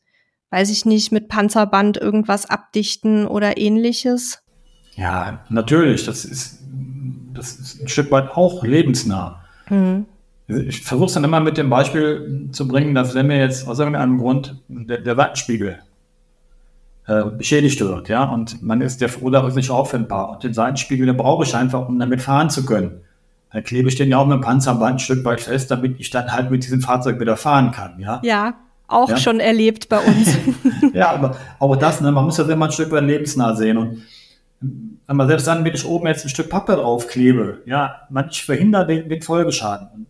[0.51, 4.42] weiß ich nicht, mit Panzerband irgendwas abdichten oder ähnliches?
[4.94, 6.05] Ja, natürlich.
[6.07, 6.61] Das ist,
[7.35, 9.44] das ist ein Stück weit auch lebensnah.
[9.68, 10.07] Mhm.
[10.46, 13.79] Ich versuche es dann immer mit dem Beispiel zu bringen, dass wenn mir jetzt aus
[13.79, 15.79] irgendeinem Grund der, der Seitenspiegel
[17.06, 20.30] äh, beschädigt wird, ja, und man ist der Verursacher ist nicht auffindbar.
[20.30, 23.00] Und den Seitenspiegel, brauche ich einfach, um damit fahren zu können.
[23.52, 26.10] Dann klebe ich den ja auch mit dem Panzerband ein Stück weit fest, damit ich
[26.10, 28.20] dann halt mit diesem Fahrzeug wieder fahren kann, ja.
[28.22, 28.54] Ja,
[28.86, 29.16] auch ja?
[29.16, 30.36] schon erlebt bei uns.
[30.94, 34.02] ja, aber auch das, ne, man muss das immer ein Stück weit lebensnah sehen und
[35.06, 38.86] aber selbst dann, wenn ich oben jetzt ein Stück Pappe draufklebe, ja, man, ich verhindere
[38.86, 40.06] den, den Folgeschaden.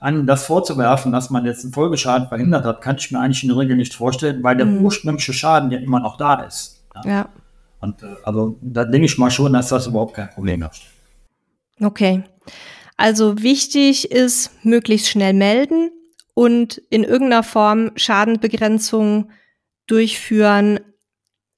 [0.00, 3.48] An das vorzuwerfen, dass man jetzt einen Folgeschaden verhindert hat, kann ich mir eigentlich in
[3.48, 4.84] der Regel nicht vorstellen, weil der mhm.
[4.84, 6.84] ursprüngliche Schaden ja immer noch da ist.
[6.94, 7.10] Ja.
[7.10, 7.28] ja.
[7.80, 10.82] Und äh, also da denke ich mal schon, dass das überhaupt kein Problem ist.
[11.80, 12.22] Okay.
[12.96, 15.90] Also wichtig ist, möglichst schnell melden
[16.34, 19.30] und in irgendeiner Form Schadenbegrenzung
[19.86, 20.80] durchführen,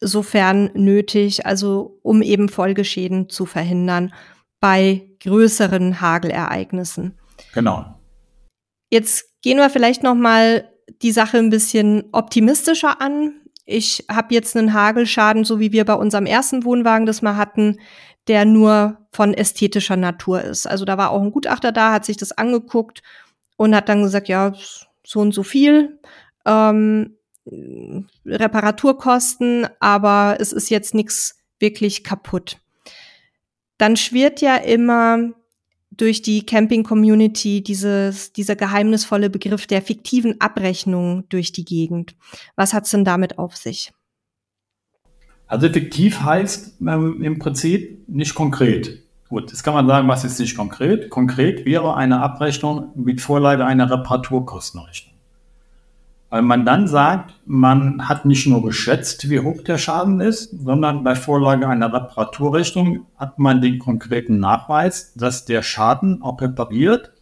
[0.01, 4.13] sofern nötig, also um eben Folgeschäden zu verhindern
[4.61, 7.19] bei größeren Hagelereignissen.
[7.55, 8.00] Genau.
[8.91, 10.69] Jetzt gehen wir vielleicht noch mal
[11.03, 13.41] die Sache ein bisschen optimistischer an.
[13.65, 17.79] Ich habe jetzt einen Hagelschaden, so wie wir bei unserem ersten Wohnwagen das mal hatten,
[18.27, 20.67] der nur von ästhetischer Natur ist.
[20.67, 23.03] Also da war auch ein Gutachter da, hat sich das angeguckt
[23.57, 24.53] und hat dann gesagt, ja,
[25.05, 26.01] so und so viel.
[26.45, 27.17] Ähm,
[28.27, 32.59] Reparaturkosten, aber es ist jetzt nichts wirklich kaputt.
[33.79, 35.33] Dann schwirrt ja immer
[36.01, 42.17] durch die Camping-Community dieses, dieser geheimnisvolle Begriff der fiktiven Abrechnung durch die Gegend.
[42.57, 43.93] Was hat's denn damit auf sich?
[45.47, 49.03] Also fiktiv heißt ähm, im Prinzip nicht konkret.
[49.29, 51.11] Gut, jetzt kann man sagen, was ist nicht konkret?
[51.11, 55.10] Konkret wäre eine Abrechnung mit Vorlage einer Reparaturkostenrechnung.
[56.31, 61.03] Weil man dann sagt, man hat nicht nur geschätzt, wie hoch der Schaden ist, sondern
[61.03, 67.13] bei Vorlage einer Reparaturrechnung hat man den konkreten Nachweis, dass der Schaden auch repariert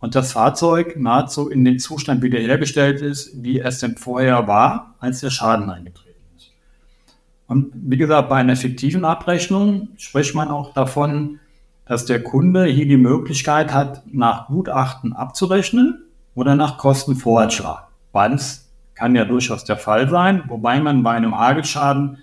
[0.00, 5.20] und das Fahrzeug nahezu in den Zustand wiederhergestellt ist, wie es denn vorher war, als
[5.20, 6.50] der Schaden eingetreten ist.
[7.46, 11.38] Und wie gesagt, bei einer fiktiven Abrechnung spricht man auch davon,
[11.86, 16.02] dass der Kunde hier die Möglichkeit hat, nach Gutachten abzurechnen
[16.34, 17.85] oder nach Kostenvoranschlag.
[18.16, 22.16] Beides kann ja durchaus der Fall sein, wobei man bei einem Hagelschaden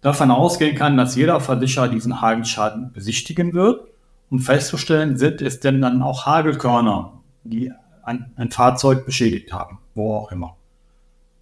[0.00, 3.82] davon ausgehen kann, dass jeder Versicherer diesen Hagelschaden besichtigen wird,
[4.30, 7.12] um festzustellen, sind es denn dann auch Hagelkörner,
[7.44, 7.70] die
[8.04, 10.56] ein, ein Fahrzeug beschädigt haben, wo auch immer.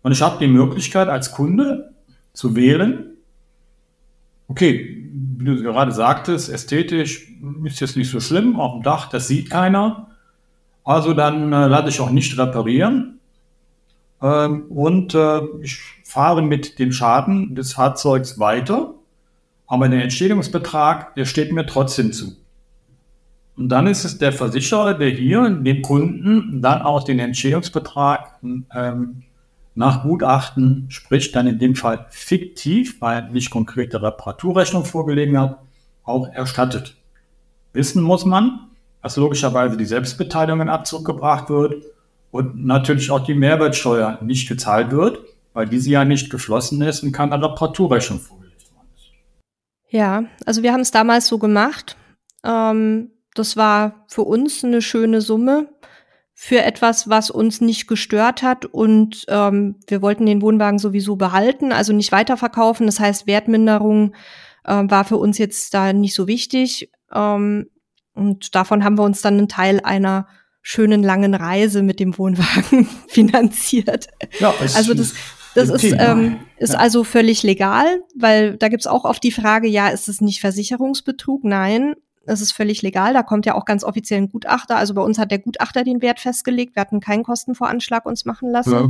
[0.03, 1.93] Und ich habe die Möglichkeit als Kunde
[2.33, 3.13] zu wählen,
[4.49, 7.31] okay, wie du gerade sagtest, ästhetisch
[7.63, 10.09] ist jetzt nicht so schlimm, auf dem Dach, das sieht keiner.
[10.83, 13.16] Also dann äh, lasse ich auch nicht reparieren.
[14.23, 18.95] Ähm, und äh, ich fahre mit dem Schaden des Fahrzeugs weiter,
[19.67, 22.37] aber der Entschädigungsbetrag, der steht mir trotzdem zu.
[23.57, 29.23] Und dann ist es der Versicherer, der hier dem Kunden dann auch den Entschädigungsbetrag ähm,
[29.75, 35.59] nach Gutachten, sprich dann in dem Fall fiktiv, weil nicht konkrete Reparaturrechnung vorgelegen hat,
[36.05, 36.97] auch erstattet.
[37.73, 38.61] Wissen muss man,
[39.03, 41.75] dass logischerweise die Selbstbeteiligung in Abzug gebracht wird
[42.37, 45.21] und natürlich auch die Mehrwertsteuer nicht gezahlt wird,
[45.53, 49.11] weil diese ja nicht geflossen ist und keine Reparaturrechnung vorgelegt worden ist.
[49.89, 51.97] Ja, also wir haben es damals so gemacht.
[52.45, 55.69] Ähm, das war für uns eine schöne Summe
[56.39, 61.73] für etwas, was uns nicht gestört hat und ähm, wir wollten den Wohnwagen sowieso behalten,
[61.73, 62.85] also nicht weiterverkaufen.
[62.85, 64.15] Das heißt, Wertminderung
[64.65, 66.93] äh, war für uns jetzt da nicht so wichtig.
[67.11, 67.71] Ähm,
[68.13, 70.27] und davon haben wir uns dann einen Teil einer
[70.69, 74.09] schönen langen Reise mit dem Wohnwagen finanziert.
[74.41, 75.15] Ja, also das,
[75.55, 76.81] das ist, ähm, ist ja.
[76.81, 77.85] also völlig legal,
[78.17, 81.45] weil da gibt's auch oft die Frage, ja, ist es nicht Versicherungsbetrug?
[81.45, 83.15] Nein, es ist völlig legal.
[83.15, 84.77] Da kommt ja auch ganz offiziell ein Gutachter.
[84.77, 86.75] Also bei uns hat der Gutachter den Wert festgelegt.
[86.75, 88.73] Wir hatten keinen Kostenvoranschlag uns machen lassen.
[88.73, 88.89] Ja.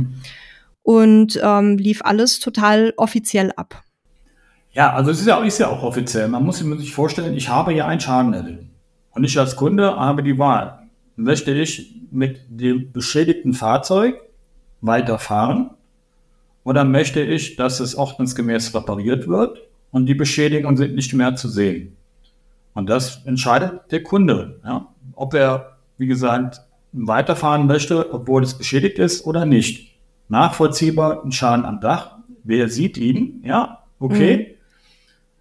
[0.81, 3.83] Und ähm, lief alles total offiziell ab.
[4.71, 6.27] Ja, also es ist ja, ist ja auch offiziell.
[6.27, 8.71] Man muss sich vorstellen, ich habe ja einen Schaden erlitten.
[9.11, 10.76] Und ich als Kunde habe die Wahl
[11.17, 14.21] möchte ich mit dem beschädigten Fahrzeug
[14.79, 15.71] weiterfahren
[16.63, 21.49] oder möchte ich, dass es ordnungsgemäß repariert wird und die Beschädigungen sind nicht mehr zu
[21.49, 21.97] sehen.
[22.73, 26.61] Und das entscheidet der Kunde, ja, ob er, wie gesagt,
[26.93, 29.97] weiterfahren möchte, obwohl es beschädigt ist oder nicht.
[30.29, 34.55] Nachvollziehbar ein Schaden am Dach, wer sieht ihn, ja, okay.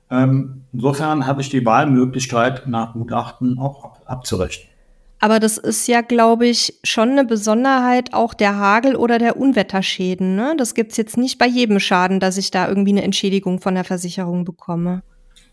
[0.09, 0.17] Mhm.
[0.19, 4.76] Ähm, insofern habe ich die Wahlmöglichkeit, nach Gutachten auch abzurechnen.
[5.18, 10.37] Aber das ist ja, glaube ich, schon eine Besonderheit auch der Hagel- oder der Unwetterschäden.
[10.37, 10.55] Ne?
[10.59, 13.85] Das gibt's jetzt nicht bei jedem Schaden, dass ich da irgendwie eine Entschädigung von der
[13.85, 15.02] Versicherung bekomme.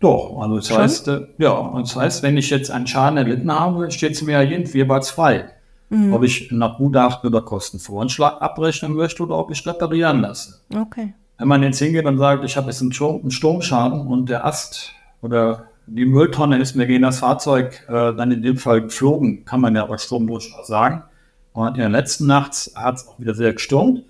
[0.01, 0.77] Doch, also das schon?
[0.79, 4.33] heißt, äh, ja, das heißt, wenn ich jetzt einen Schaden erlitten habe, steht es mir
[4.33, 5.45] ja jedenfalls frei.
[5.89, 6.13] Mhm.
[6.13, 10.59] Ob ich nach Gutachten oder Kostenvoranschlag abrechnen möchte oder ob ich reparieren lasse.
[10.75, 11.13] Okay.
[11.37, 14.45] wenn man jetzt hingeht und sagt, ich habe jetzt einen, Sturm, einen Sturmschaden und der
[14.45, 19.45] Ast oder die Mülltonne ist mir gegen das Fahrzeug äh, dann in dem Fall geflogen,
[19.45, 21.03] kann man ja bei Sturm durchaus sagen.
[21.51, 24.03] Und in der letzten Nacht hat es auch wieder sehr gestürmt.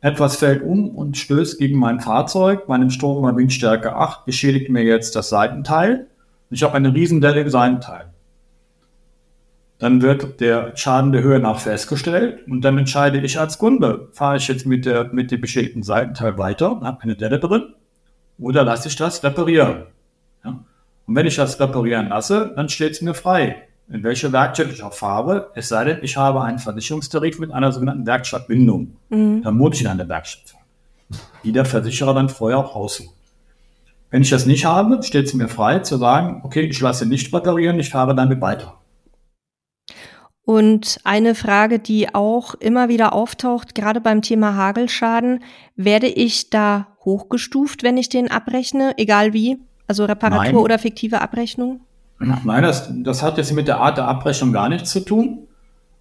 [0.00, 2.66] Etwas fällt um und stößt gegen mein Fahrzeug.
[2.66, 6.06] Bei einem Sturm bei Windstärke 8 beschädigt mir jetzt das Seitenteil.
[6.50, 8.12] Ich habe eine Riesendelle im Seitenteil.
[9.78, 14.36] Dann wird der Schaden der Höhe nach festgestellt und dann entscheide ich als Kunde, fahre
[14.36, 17.74] ich jetzt mit, der, mit dem beschädigten Seitenteil weiter, habe eine Delle drin,
[18.38, 19.82] oder lasse ich das reparieren.
[20.44, 20.60] Ja?
[21.06, 24.82] Und wenn ich das reparieren lasse, dann steht es mir frei, in welche Werkstatt ich
[24.82, 28.96] auch fahre, es sei denn, ich habe einen Versicherungstarif mit einer sogenannten Werkstattbindung.
[29.08, 29.42] Mhm.
[29.42, 33.14] Dann muss ich in eine Werkstatt fahren, die der Versicherer dann vorher auch aussucht.
[34.10, 37.32] Wenn ich das nicht habe, steht es mir frei zu sagen, okay, ich lasse nicht
[37.32, 38.74] reparieren, ich fahre damit weiter.
[40.44, 45.42] Und eine Frage, die auch immer wieder auftaucht, gerade beim Thema Hagelschaden,
[45.74, 49.58] werde ich da hochgestuft, wenn ich den abrechne, egal wie?
[49.86, 50.56] Also Reparatur Nein.
[50.56, 51.80] oder fiktive Abrechnung?
[52.18, 55.46] Nein, das, das hat jetzt mit der Art der Abrechnung gar nichts zu tun.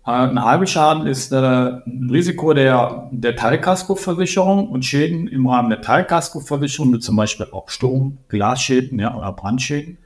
[0.06, 5.82] Äh, ein Hagelschaden ist äh, ein Risiko der, der Teilkaskoversicherung und Schäden im Rahmen der
[5.82, 9.98] Teilkaskoversicherung, wie zum Beispiel auch Sturm, Glasschäden ja, oder Brandschäden,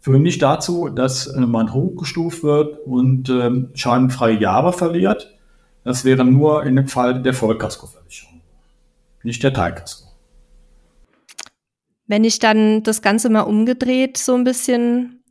[0.00, 5.32] führen nicht dazu, dass äh, man hochgestuft wird und ähm, schadenfreie Jahre verliert.
[5.84, 8.40] Das wäre nur in dem Fall der Vollkaskoversicherung,
[9.22, 10.05] nicht der Teilkasko.
[12.06, 15.24] Wenn ich dann das Ganze mal umgedreht so ein bisschen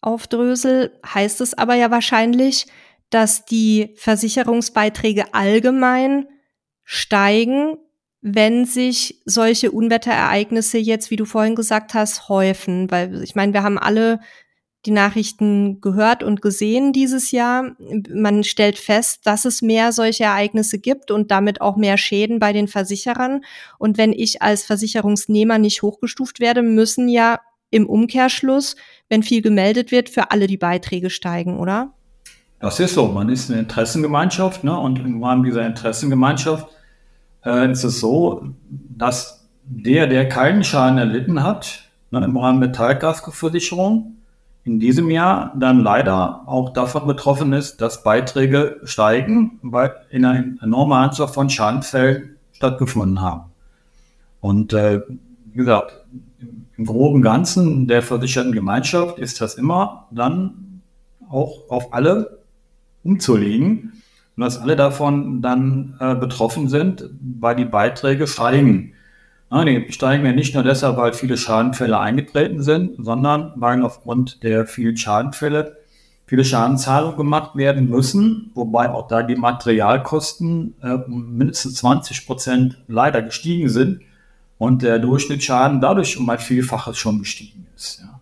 [0.00, 2.66] aufdrösel, heißt es aber ja wahrscheinlich,
[3.10, 6.26] dass die Versicherungsbeiträge allgemein
[6.84, 7.76] steigen,
[8.20, 12.90] wenn sich solche Unwetterereignisse jetzt, wie du vorhin gesagt hast, häufen.
[12.90, 14.20] Weil ich meine, wir haben alle
[14.84, 17.72] die Nachrichten gehört und gesehen dieses Jahr.
[18.12, 22.52] Man stellt fest, dass es mehr solche Ereignisse gibt und damit auch mehr Schäden bei
[22.52, 23.42] den Versicherern.
[23.78, 27.40] Und wenn ich als Versicherungsnehmer nicht hochgestuft werde, müssen ja
[27.70, 28.76] im Umkehrschluss,
[29.08, 31.92] wenn viel gemeldet wird, für alle die Beiträge steigen, oder?
[32.60, 33.08] Das ist so.
[33.08, 34.78] Man ist eine Interessengemeinschaft ne?
[34.78, 36.68] und im Rahmen dieser Interessengemeinschaft
[37.44, 42.72] äh, ist es so, dass der, der keinen Schaden erlitten hat, ne, im Rahmen der
[42.72, 44.16] Teilkaskoversicherung,
[44.64, 50.62] in diesem Jahr dann leider auch davon betroffen ist, dass Beiträge steigen, weil in einer
[50.62, 53.50] enormen Anzahl von Schadenfällen stattgefunden haben.
[54.40, 55.02] Und äh,
[55.46, 56.04] wie gesagt,
[56.76, 60.82] im groben Ganzen der versicherten Gemeinschaft ist das immer dann
[61.28, 62.38] auch auf alle
[63.02, 63.92] umzulegen
[64.36, 68.94] dass alle davon dann äh, betroffen sind, weil die Beiträge steigen.
[69.52, 74.42] Ja, die steigen ja nicht nur deshalb, weil viele Schadenfälle eingetreten sind, sondern weil aufgrund
[74.42, 75.76] der vielen Schadenfälle
[76.24, 82.78] viele Schadenzahlungen gemacht werden müssen, wobei auch da die Materialkosten äh, um mindestens 20 Prozent
[82.88, 84.00] leider gestiegen sind
[84.56, 88.00] und der Durchschnittsschaden dadurch um ein Vielfaches schon gestiegen ist.
[88.00, 88.20] Ja.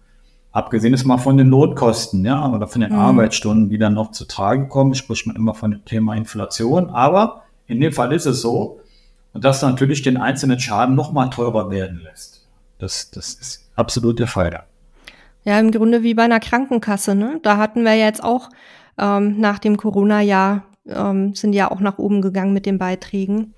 [0.50, 2.98] Abgesehen ist mal von den Lohnkosten, ja, oder von den mhm.
[2.98, 6.90] Arbeitsstunden, die dann noch zu tragen kommen, spricht man immer von dem Thema Inflation.
[6.90, 8.80] Aber in dem Fall ist es so,
[9.34, 12.46] dass natürlich den einzelnen Schaden noch mal teurer werden lässt.
[12.78, 14.64] Das, das ist absolut der Fall da.
[15.44, 17.40] Ja, im Grunde wie bei einer Krankenkasse, ne?
[17.42, 18.50] Da hatten wir jetzt auch
[18.98, 23.54] ähm, nach dem Corona-Jahr ähm, sind ja auch nach oben gegangen mit den Beiträgen.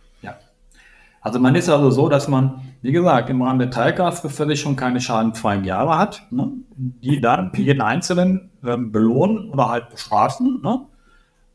[1.22, 5.64] Also man ist also so, dass man, wie gesagt, im Rahmen der Teilgasversicherung keine schadenfreien
[5.64, 10.80] Jahre hat, ne, die dann jeden Einzelnen äh, belohnen oder halt bestrafen, ne,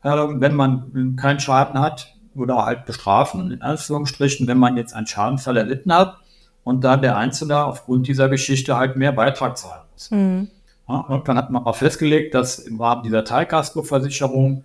[0.02, 5.06] äh, wenn man keinen Schaden hat oder halt bestrafen, in Anführungsstrichen, wenn man jetzt einen
[5.06, 6.16] Schadenfall erlitten hat
[6.64, 10.10] und dann der Einzelne aufgrund dieser Geschichte halt mehr Beitrag zahlen muss.
[10.10, 10.48] Mhm.
[10.88, 14.64] Ja, und dann hat man auch festgelegt, dass im Rahmen dieser Teilkaskoversicherung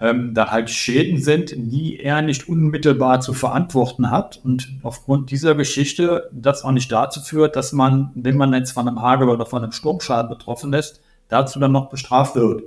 [0.00, 4.40] ähm, da halt Schäden sind, die er nicht unmittelbar zu verantworten hat.
[4.44, 8.86] Und aufgrund dieser Geschichte das auch nicht dazu führt, dass man, wenn man jetzt von
[8.86, 12.62] einem Hagel oder von einem Sturmschaden betroffen ist, dazu dann noch bestraft wird.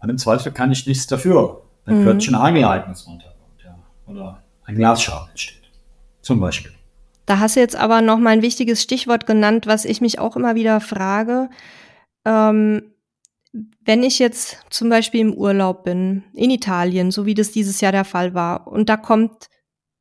[0.00, 2.02] Und im Zweifel kann ich nichts dafür, wenn mhm.
[2.04, 3.31] plötzlich ein Hagelereignis ja,
[4.06, 5.62] oder ein Glasschaden entsteht.
[6.20, 6.72] Zum Beispiel.
[7.26, 10.36] Da hast du jetzt aber noch mal ein wichtiges Stichwort genannt, was ich mich auch
[10.36, 11.50] immer wieder frage.
[12.24, 12.92] Ähm,
[13.84, 17.92] wenn ich jetzt zum Beispiel im Urlaub bin, in Italien, so wie das dieses Jahr
[17.92, 19.48] der Fall war, und da kommt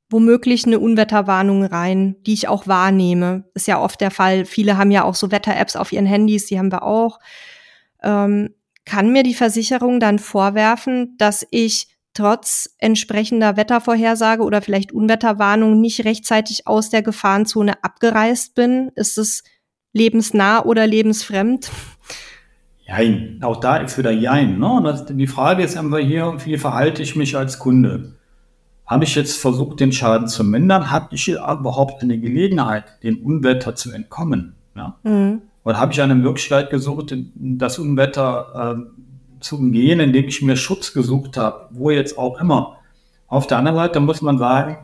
[0.09, 4.45] womöglich eine Unwetterwarnung rein, die ich auch wahrnehme, ist ja oft der Fall.
[4.45, 7.19] Viele haben ja auch so Wetter-Apps auf ihren Handys, die haben wir auch.
[8.03, 8.53] Ähm,
[8.85, 16.05] kann mir die Versicherung dann vorwerfen, dass ich trotz entsprechender Wettervorhersage oder vielleicht Unwetterwarnung nicht
[16.05, 18.91] rechtzeitig aus der Gefahrenzone abgereist bin?
[18.95, 19.43] Ist es
[19.93, 21.69] lebensnah oder lebensfremd?
[22.85, 23.39] Jein.
[23.41, 24.59] Auch da ist wieder Jein.
[24.59, 24.81] Ne?
[24.83, 28.15] Das, die Frage ist einfach hier, wie verhalte ich mich als Kunde?
[28.91, 30.91] habe ich jetzt versucht, den Schaden zu mindern?
[30.91, 34.55] Habe ich überhaupt eine Gelegenheit, dem Unwetter zu entkommen?
[34.75, 34.97] Ja?
[35.03, 35.43] Mhm.
[35.63, 39.00] Oder habe ich eine Möglichkeit gesucht, das Unwetter äh,
[39.41, 42.77] zu umgehen, indem ich mir Schutz gesucht habe, wo jetzt auch immer?
[43.27, 44.77] Auf der anderen Seite muss man sagen,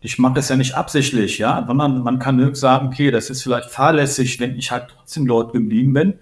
[0.00, 3.42] ich mache das ja nicht absichtlich, ja, sondern man kann höchst sagen, okay, das ist
[3.42, 6.14] vielleicht fahrlässig, wenn ich halt trotzdem dort geblieben bin.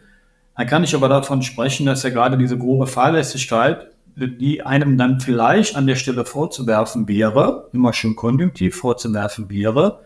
[0.57, 5.21] Dann kann ich aber davon sprechen, dass ja gerade diese grobe Fahrlässigkeit, die einem dann
[5.21, 10.01] vielleicht an der Stelle vorzuwerfen wäre, immer schön konjunktiv vorzuwerfen wäre,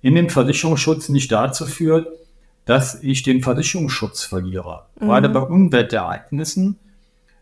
[0.00, 2.06] in den Versicherungsschutz nicht dazu führt,
[2.70, 4.84] dass ich den Versicherungsschutz verliere.
[5.00, 5.06] Mhm.
[5.06, 6.78] Gerade bei Umweltereignissen,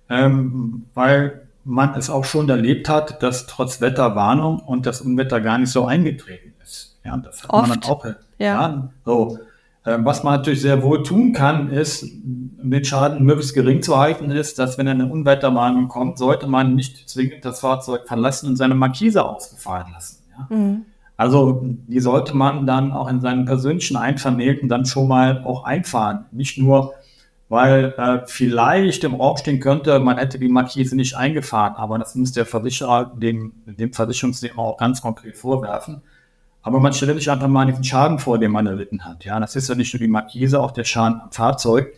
[0.09, 5.59] ähm, weil man es auch schon erlebt hat, dass trotz Wetterwarnung und das Unwetter gar
[5.59, 6.99] nicht so eingetreten ist.
[7.05, 7.68] Ja, das hat Oft.
[7.68, 8.05] man dann auch.
[8.07, 8.14] Ja.
[8.39, 9.39] ja so.
[9.85, 14.31] Ähm, was man natürlich sehr wohl tun kann, ist, den Schaden möglichst gering zu halten,
[14.31, 18.74] ist, dass wenn eine Unwetterwarnung kommt, sollte man nicht zwingend das Fahrzeug verlassen und seine
[18.74, 20.24] Markise ausgefahren lassen.
[20.31, 20.57] Ja?
[20.57, 20.87] Mhm.
[21.19, 26.27] Also die sollte man dann auch in seinen persönlichen Einvermählten dann schon mal auch einfahren.
[26.31, 26.95] Nicht nur,
[27.49, 32.14] weil äh, vielleicht im Raum stehen könnte, man hätte die Markise nicht eingefahren, aber das
[32.14, 36.03] muss der Versicherer dem, dem Versicherungsnehmer auch ganz konkret vorwerfen.
[36.62, 39.25] Aber man stellt sich einfach mal den Schaden vor, den man erlitten hat.
[39.25, 41.93] Ja, das ist ja nicht nur die Markise, auch der Schaden am Fahrzeug.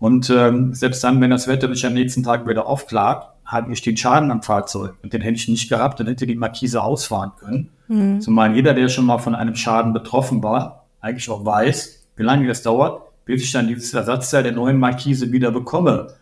[0.00, 3.82] Und ähm, selbst dann, wenn das Wetter sich am nächsten Tag wieder aufklagt, habe ich
[3.82, 4.94] den Schaden am Fahrzeug.
[5.02, 7.68] Und den hätte ich nicht gehabt, dann hätte die Markise ausfahren können.
[7.88, 8.20] Mhm.
[8.20, 12.48] Zumal jeder, der schon mal von einem Schaden betroffen war, eigentlich auch weiß, wie lange
[12.48, 16.14] das dauert, bis ich dann dieses Ersatzteil der neuen Markise wieder bekomme.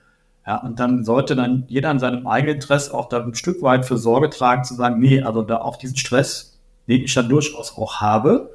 [0.45, 3.85] Ja, und dann sollte dann jeder an seinem eigenen Interesse auch da ein Stück weit
[3.85, 6.59] für Sorge tragen, zu sagen, nee, also da auf diesen Stress,
[6.89, 8.51] den ich dann durchaus auch habe,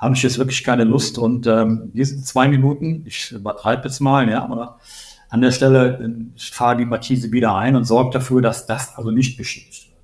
[0.00, 1.18] habe ich jetzt wirklich keine Lust.
[1.18, 4.78] Und ähm, diese zwei Minuten, ich übertreibe jetzt mal, ja, aber
[5.28, 9.10] an der Stelle ich fahre die Markise wieder ein und sorge dafür, dass das also
[9.10, 10.00] nicht beschädigt wird.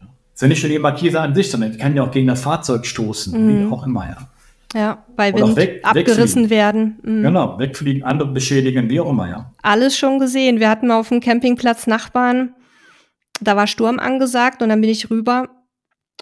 [0.00, 0.14] Ja.
[0.34, 2.42] ist ja nicht nur die Markise an sich, sondern die kann ja auch gegen das
[2.42, 3.70] Fahrzeug stoßen, mhm.
[3.70, 4.16] wie auch immer, ja.
[4.74, 6.98] Ja, bei Wind weg, abgerissen werden.
[7.02, 7.22] Mhm.
[7.22, 9.52] Genau, wegfliegen, andere beschädigen, wie auch immer, ja.
[9.62, 10.58] Alles schon gesehen.
[10.58, 12.52] Wir hatten mal auf dem Campingplatz Nachbarn,
[13.40, 15.48] da war Sturm angesagt und dann bin ich rüber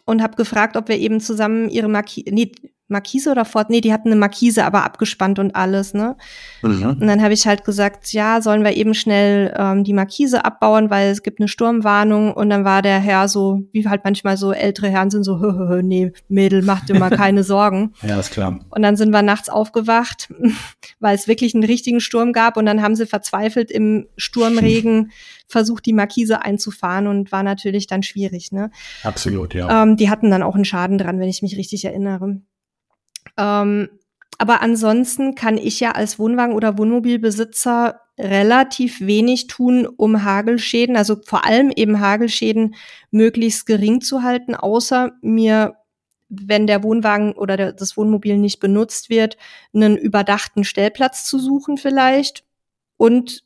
[0.04, 2.52] und habe gefragt, ob wir eben zusammen ihre Markise, nee,
[2.88, 3.70] Markise oder Ford?
[3.70, 6.16] Nee, die hatten eine Markise, aber abgespannt und alles, ne?
[6.62, 6.98] Mhm.
[7.00, 10.90] Und dann habe ich halt gesagt, ja, sollen wir eben schnell ähm, die Markise abbauen,
[10.90, 12.34] weil es gibt eine Sturmwarnung.
[12.34, 15.52] Und dann war der Herr so, wie halt manchmal so ältere Herren sind, so, hö,
[15.52, 17.94] hö, hö, nee, Mädel, mach dir mal keine Sorgen.
[18.02, 18.60] ja, ist klar.
[18.68, 20.32] Und dann sind wir nachts aufgewacht,
[21.00, 22.58] weil es wirklich einen richtigen Sturm gab.
[22.58, 25.10] Und dann haben sie verzweifelt im Sturmregen
[25.48, 28.70] versucht, die Markise einzufahren und war natürlich dann schwierig, ne?
[29.02, 29.82] Absolut, ja.
[29.82, 32.40] Ähm, die hatten dann auch einen Schaden dran, wenn ich mich richtig erinnere.
[33.36, 33.88] Ähm,
[34.38, 41.16] aber ansonsten kann ich ja als Wohnwagen- oder Wohnmobilbesitzer relativ wenig tun, um Hagelschäden, also
[41.24, 42.74] vor allem eben Hagelschäden,
[43.10, 45.74] möglichst gering zu halten, außer mir,
[46.28, 49.36] wenn der Wohnwagen oder der, das Wohnmobil nicht benutzt wird,
[49.74, 52.44] einen überdachten Stellplatz zu suchen vielleicht
[52.96, 53.44] und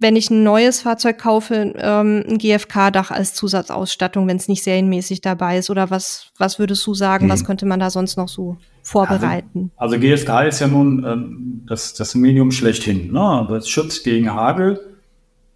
[0.00, 5.20] wenn ich ein neues Fahrzeug kaufe, ähm, ein GFK-Dach als Zusatzausstattung, wenn es nicht serienmäßig
[5.20, 5.68] dabei ist?
[5.68, 7.30] Oder was, was würdest du sagen, hm.
[7.30, 9.70] was könnte man da sonst noch so vorbereiten?
[9.76, 13.12] Also, also GFK ist ja nun ähm, das, das Medium schlechthin.
[13.12, 13.20] Ne?
[13.20, 14.80] Aber es schützt gegen Hagel.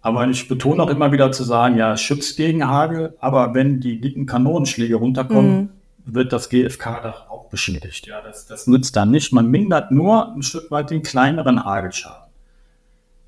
[0.01, 3.15] Aber ich betone auch immer wieder zu sagen, ja, es schützt gegen Hagel.
[3.19, 5.69] Aber wenn die dicken Kanonenschläge runterkommen, mhm.
[6.05, 8.05] wird das GFK-Dach auch beschädigt.
[8.05, 9.33] Ja, das, das nützt dann nicht.
[9.33, 12.24] Man mindert nur ein Stück weit den kleineren Hagelschaden.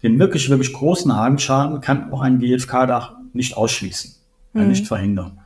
[0.04, 4.16] Den wirklich, wirklich großen Hagelschaden kann auch ein GFK-Dach nicht ausschließen,
[4.54, 4.68] mhm.
[4.68, 5.40] nicht verhindern.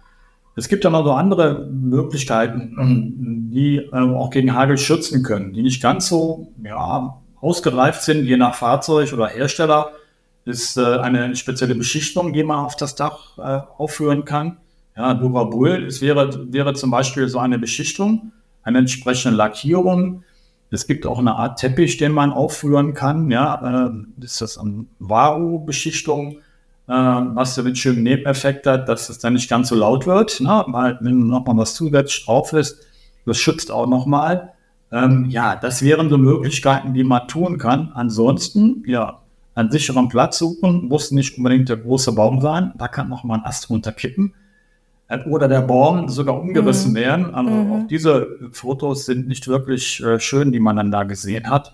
[0.55, 5.81] Es gibt dann also andere Möglichkeiten, die äh, auch gegen Hagel schützen können, die nicht
[5.81, 9.91] ganz so ja, ausgereift sind, je nach Fahrzeug oder Hersteller.
[10.43, 14.57] Ist äh, eine spezielle Beschichtung, die man auf das Dach äh, aufführen kann.
[14.97, 18.31] Ja, Durabul, es wäre, wäre zum Beispiel so eine Beschichtung,
[18.63, 20.23] eine entsprechende Lackierung,
[20.71, 23.29] es gibt auch eine Art Teppich, den man aufführen kann.
[23.29, 26.37] Ja, äh, ist das an Varu-Beschichtung.
[26.87, 30.39] Äh, was du mit schönen Nebeneffekt hat, dass es dann nicht ganz so laut wird.
[30.39, 30.63] Ne?
[30.67, 32.79] Weil, wenn noch mal was zusätzlich drauf ist,
[33.25, 34.53] das schützt auch noch mal.
[34.93, 37.91] Ähm, ja, das wären so Möglichkeiten, die man tun kann.
[37.93, 39.19] Ansonsten, ja,
[39.53, 42.71] einen sicheren Platz suchen, muss nicht unbedingt der große Baum sein.
[42.77, 44.33] Da kann noch mal ein Ast runterkippen
[45.25, 46.95] oder der Baum sogar umgerissen mhm.
[46.95, 47.35] werden.
[47.35, 47.71] Also mhm.
[47.71, 51.73] auch diese Fotos sind nicht wirklich äh, schön, die man dann da gesehen hat.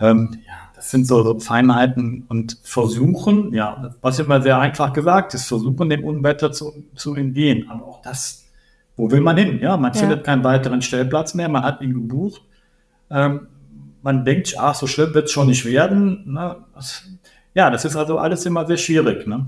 [0.00, 5.32] Ähm, ja, das sind so, so, Feinheiten und Versuchen, ja, was immer sehr einfach gesagt
[5.34, 7.70] ist, versuchen dem Unwetter zu, zu entgehen.
[7.70, 8.44] Aber auch das,
[8.96, 9.60] wo will man hin?
[9.60, 10.00] Ja, man ja.
[10.00, 12.42] findet keinen weiteren Stellplatz mehr, man hat ihn gebucht.
[13.10, 13.46] Ähm,
[14.02, 16.32] man denkt, ach, so schlimm wird es schon nicht werden.
[16.32, 16.56] Ne?
[16.74, 17.04] Das,
[17.54, 19.26] ja, das ist also alles immer sehr schwierig.
[19.26, 19.46] Ne?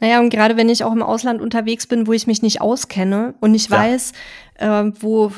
[0.00, 3.34] Naja, und gerade wenn ich auch im Ausland unterwegs bin, wo ich mich nicht auskenne
[3.40, 3.78] und nicht ja.
[3.78, 4.12] weiß,
[4.56, 5.32] äh, wo,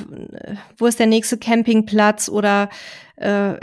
[0.76, 2.68] wo ist der nächste Campingplatz oder
[3.16, 3.54] äh,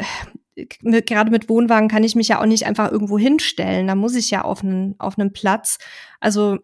[0.82, 3.88] mit, gerade mit Wohnwagen kann ich mich ja auch nicht einfach irgendwo hinstellen.
[3.88, 5.80] Da muss ich ja auf einen, auf einen Platz.
[6.20, 6.60] Also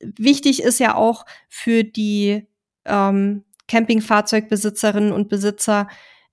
[0.00, 2.46] wichtig ist ja auch für die
[2.84, 5.88] ähm, Campingfahrzeugbesitzerinnen und Besitzer,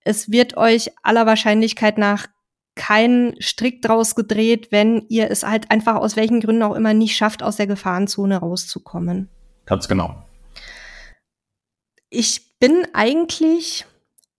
[0.05, 2.27] es wird euch aller Wahrscheinlichkeit nach
[2.75, 7.15] kein Strick draus gedreht, wenn ihr es halt einfach aus welchen Gründen auch immer nicht
[7.15, 9.29] schafft, aus der Gefahrenzone rauszukommen.
[9.65, 10.23] Ganz genau.
[12.09, 13.85] Ich bin eigentlich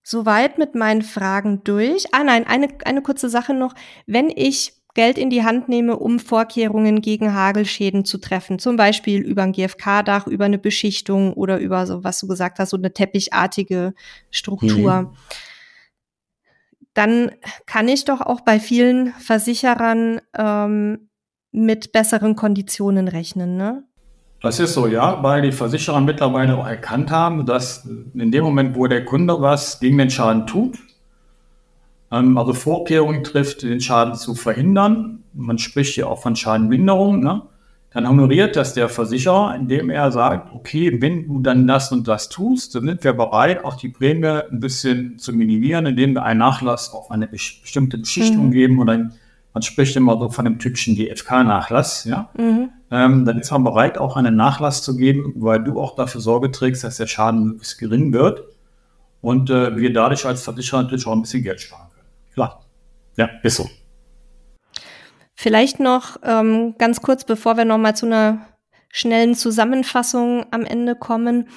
[0.03, 2.05] soweit mit meinen Fragen durch.
[2.13, 3.73] Ah nein, eine, eine kurze Sache noch.
[4.05, 9.21] Wenn ich Geld in die Hand nehme, um Vorkehrungen gegen Hagelschäden zu treffen, zum Beispiel
[9.21, 12.93] über ein GFK-Dach, über eine Beschichtung oder über so, was du gesagt hast, so eine
[12.93, 13.93] teppichartige
[14.29, 15.01] Struktur.
[15.01, 15.15] Mhm
[16.95, 17.31] dann
[17.67, 21.09] kann ich doch auch bei vielen Versicherern ähm,
[21.51, 23.83] mit besseren Konditionen rechnen, ne?
[24.41, 28.75] Das ist so, ja, weil die Versicherer mittlerweile auch erkannt haben, dass in dem Moment,
[28.75, 30.77] wo der Kunde was gegen den Schaden tut,
[32.11, 37.43] ähm, also Vorkehrungen trifft, den Schaden zu verhindern, man spricht hier auch von Schadenminderung, ne?
[37.95, 42.27] Dann honoriert das der Versicherer, indem er sagt, okay, wenn du dann das und das
[42.27, 46.39] tust, dann sind wir bereit, auch die Prämie ein bisschen zu minimieren, indem wir einen
[46.39, 48.51] Nachlass auf eine bestimmte Beschichtung mhm.
[48.51, 49.11] geben oder
[49.53, 52.29] man spricht immer so von einem typischen GFK-Nachlass, ja.
[52.37, 52.69] Mhm.
[52.91, 56.51] Ähm, dann ist man bereit, auch einen Nachlass zu geben, weil du auch dafür Sorge
[56.51, 58.43] trägst, dass der Schaden möglichst gering wird
[59.21, 62.09] und äh, wir dadurch als Versicherer natürlich auch ein bisschen Geld sparen können.
[62.33, 62.65] Klar.
[63.15, 63.69] Ja, ist so.
[65.35, 68.47] Vielleicht noch ähm, ganz kurz, bevor wir noch mal zu einer
[68.89, 71.49] schnellen Zusammenfassung am Ende kommen.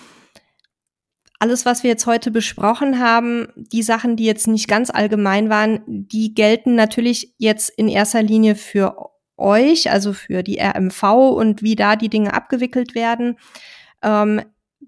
[1.38, 5.80] Alles, was wir jetzt heute besprochen haben, die Sachen, die jetzt nicht ganz allgemein waren,
[5.86, 11.02] die gelten natürlich jetzt in erster Linie für euch, also für die RMV
[11.36, 13.38] und wie da die Dinge abgewickelt werden.
[14.02, 14.42] Ähm,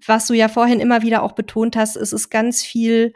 [0.05, 3.13] was du ja vorhin immer wieder auch betont hast, es ist ganz viel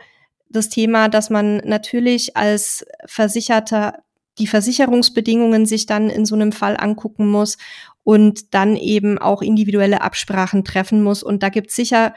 [0.50, 4.05] das Thema, dass man natürlich als Versicherter
[4.38, 7.58] die Versicherungsbedingungen sich dann in so einem Fall angucken muss
[8.04, 11.24] und dann eben auch individuelle Absprachen treffen muss.
[11.24, 12.14] Und da gibt es sicher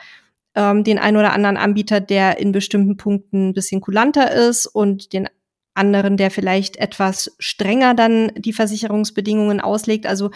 [0.54, 5.12] ähm, den einen oder anderen Anbieter, der in bestimmten Punkten ein bisschen kulanter ist und
[5.12, 5.28] den
[5.74, 10.06] anderen, der vielleicht etwas strenger dann die Versicherungsbedingungen auslegt.
[10.06, 10.30] Also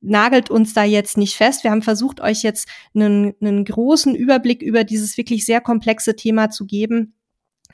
[0.00, 1.64] nagelt uns da jetzt nicht fest.
[1.64, 6.50] Wir haben versucht, euch jetzt einen, einen großen Überblick über dieses wirklich sehr komplexe Thema
[6.50, 7.14] zu geben.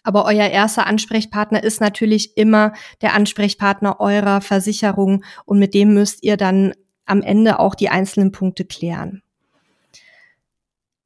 [0.03, 2.72] Aber euer erster Ansprechpartner ist natürlich immer
[3.03, 6.72] der Ansprechpartner eurer Versicherung und mit dem müsst ihr dann
[7.07, 9.22] am Ende auch die einzelnen Punkte klären.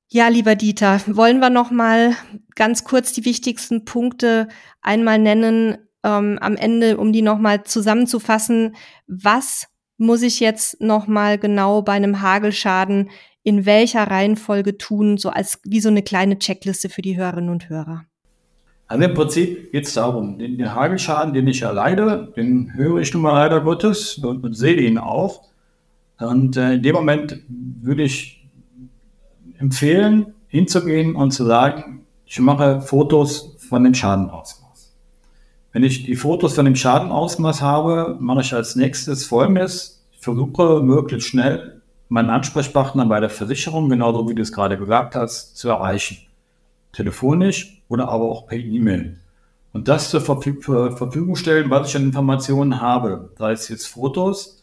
[0.08, 2.14] Ja, lieber Dieter, wollen wir noch mal
[2.54, 4.46] ganz kurz die wichtigsten Punkte
[4.80, 8.76] einmal nennen ähm, am Ende, um die noch mal zusammenzufassen.
[9.08, 9.66] Was
[9.96, 13.10] muss ich jetzt noch mal genau bei einem Hagelschaden
[13.42, 17.68] in welcher Reihenfolge tun, so als wie so eine kleine Checkliste für die Hörerinnen und
[17.68, 18.06] Hörer?
[18.86, 23.12] Also im Prinzip geht es darum, den, den, Hagelschaden, den ich erleide, den höre ich
[23.14, 25.42] nun mal leider Gottes und, und sehe ihn auch.
[26.18, 28.46] Und äh, in dem Moment würde ich
[29.58, 34.94] empfehlen, hinzugehen und zu sagen, ich mache Fotos von dem Schadenausmaß.
[35.72, 40.06] Wenn ich die Fotos von dem Schadenausmaß habe, mache ich als nächstes Folgendes.
[40.12, 45.16] Ich versuche möglichst schnell meinen Ansprechpartner bei der Versicherung, genauso wie du es gerade gesagt
[45.16, 46.18] hast, zu erreichen.
[46.92, 49.18] Telefonisch oder aber auch per E-Mail.
[49.72, 54.62] Und das zur Verfügung stellen, was ich an Informationen habe, sei es jetzt Fotos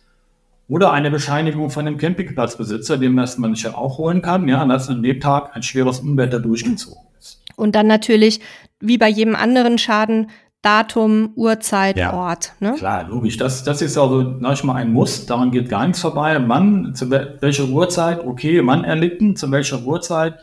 [0.69, 4.63] oder eine Bescheinigung von dem Campingplatzbesitzer, dem das man sich ja auch holen kann, ja,
[4.65, 7.41] dass an dem Tag ein schweres Unwetter durchgezogen ist.
[7.55, 8.39] Und dann natürlich,
[8.79, 10.29] wie bei jedem anderen Schaden,
[10.61, 12.53] Datum, Uhrzeit, ja, Ort.
[12.59, 12.75] Ne?
[12.77, 13.37] Klar, logisch.
[13.37, 15.25] Das, das ist also, sag ich mal, ein Muss.
[15.25, 16.39] Daran geht gar nichts vorbei.
[16.45, 20.35] Wann, zu welcher Uhrzeit, okay, wann erlitten, zu welcher Uhrzeit,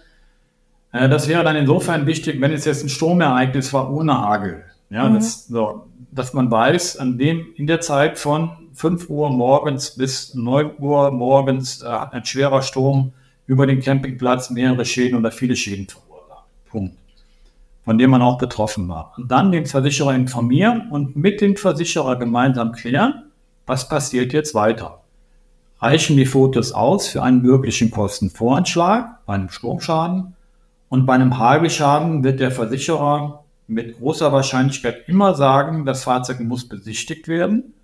[1.07, 4.64] das wäre dann insofern wichtig, wenn es jetzt ein Sturmereignis war ohne Hagel.
[4.90, 5.14] Ja, mhm.
[5.14, 10.34] das, so, dass man weiß, an dem, in der Zeit von 5 Uhr morgens bis
[10.34, 13.12] 9 Uhr morgens äh, hat ein schwerer Sturm
[13.46, 16.44] über den Campingplatz mehrere Schäden oder viele Schäden verursacht.
[16.70, 16.96] Punkt.
[17.84, 19.14] Von dem man auch betroffen war.
[19.16, 23.24] Und dann den Versicherer informieren und mit dem Versicherer gemeinsam klären,
[23.66, 25.01] was passiert jetzt weiter.
[25.80, 30.34] Reichen die Fotos aus für einen möglichen Kostenvoranschlag bei einem Sturmschaden?
[30.89, 36.68] Und bei einem Hagelschaden wird der Versicherer mit großer Wahrscheinlichkeit immer sagen, das Fahrzeug muss
[36.68, 37.74] besichtigt werden.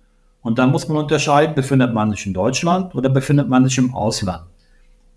[0.41, 3.93] Und dann muss man unterscheiden, befindet man sich in Deutschland oder befindet man sich im
[3.93, 4.43] Ausland.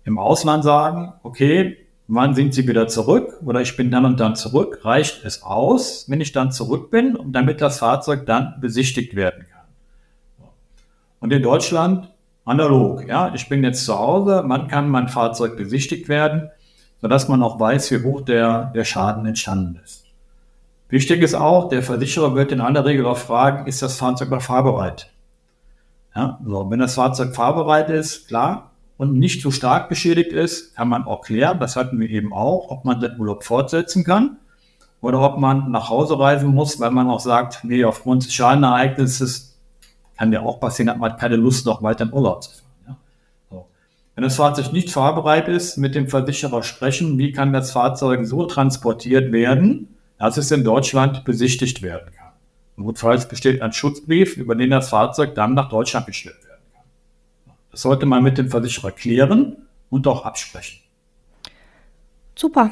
[0.05, 1.77] Im Ausland sagen, okay,
[2.07, 6.05] wann sind Sie wieder zurück oder ich bin dann und dann zurück, reicht es aus,
[6.09, 10.47] wenn ich dann zurück bin, damit das Fahrzeug dann besichtigt werden kann.
[11.19, 12.09] Und in Deutschland
[12.45, 13.07] analog.
[13.07, 16.49] Ja, ich bin jetzt zu Hause, man kann mein Fahrzeug besichtigt werden,
[17.01, 20.05] sodass man auch weiß, wie hoch der, der Schaden entstanden ist.
[20.89, 24.41] Wichtig ist auch, der Versicherer wird in aller Regel auch fragen, ist das Fahrzeug noch
[24.41, 25.11] fahrbereit?
[26.15, 30.89] Ja, so, wenn das Fahrzeug fahrbereit ist, klar, und nicht so stark beschädigt ist, kann
[30.89, 34.37] man auch klären, das hatten wir eben auch, ob man den Urlaub fortsetzen kann
[34.99, 39.57] oder ob man nach Hause reisen muss, weil man auch sagt, nee, aufgrund des Schadenereignisses
[40.17, 42.68] kann ja auch passieren, hat man keine Lust, noch weiter in Urlaub zu fahren.
[44.19, 48.45] Wenn das Fahrzeug nicht fahrbereit ist, mit dem Versicherer sprechen, wie kann das Fahrzeug so
[48.45, 52.33] transportiert werden, dass es in Deutschland besichtigt werden kann.
[52.75, 57.53] Notfalls besteht ein Schutzbrief, über den das Fahrzeug dann nach Deutschland gestellt werden kann.
[57.71, 59.55] Das sollte man mit dem Versicherer klären
[59.89, 60.81] und auch absprechen.
[62.35, 62.71] Super.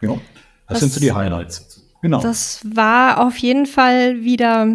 [0.00, 0.20] Ja, das,
[0.66, 1.86] das sind so die Highlights.
[2.00, 2.22] Genau.
[2.22, 4.66] Das war auf jeden Fall wieder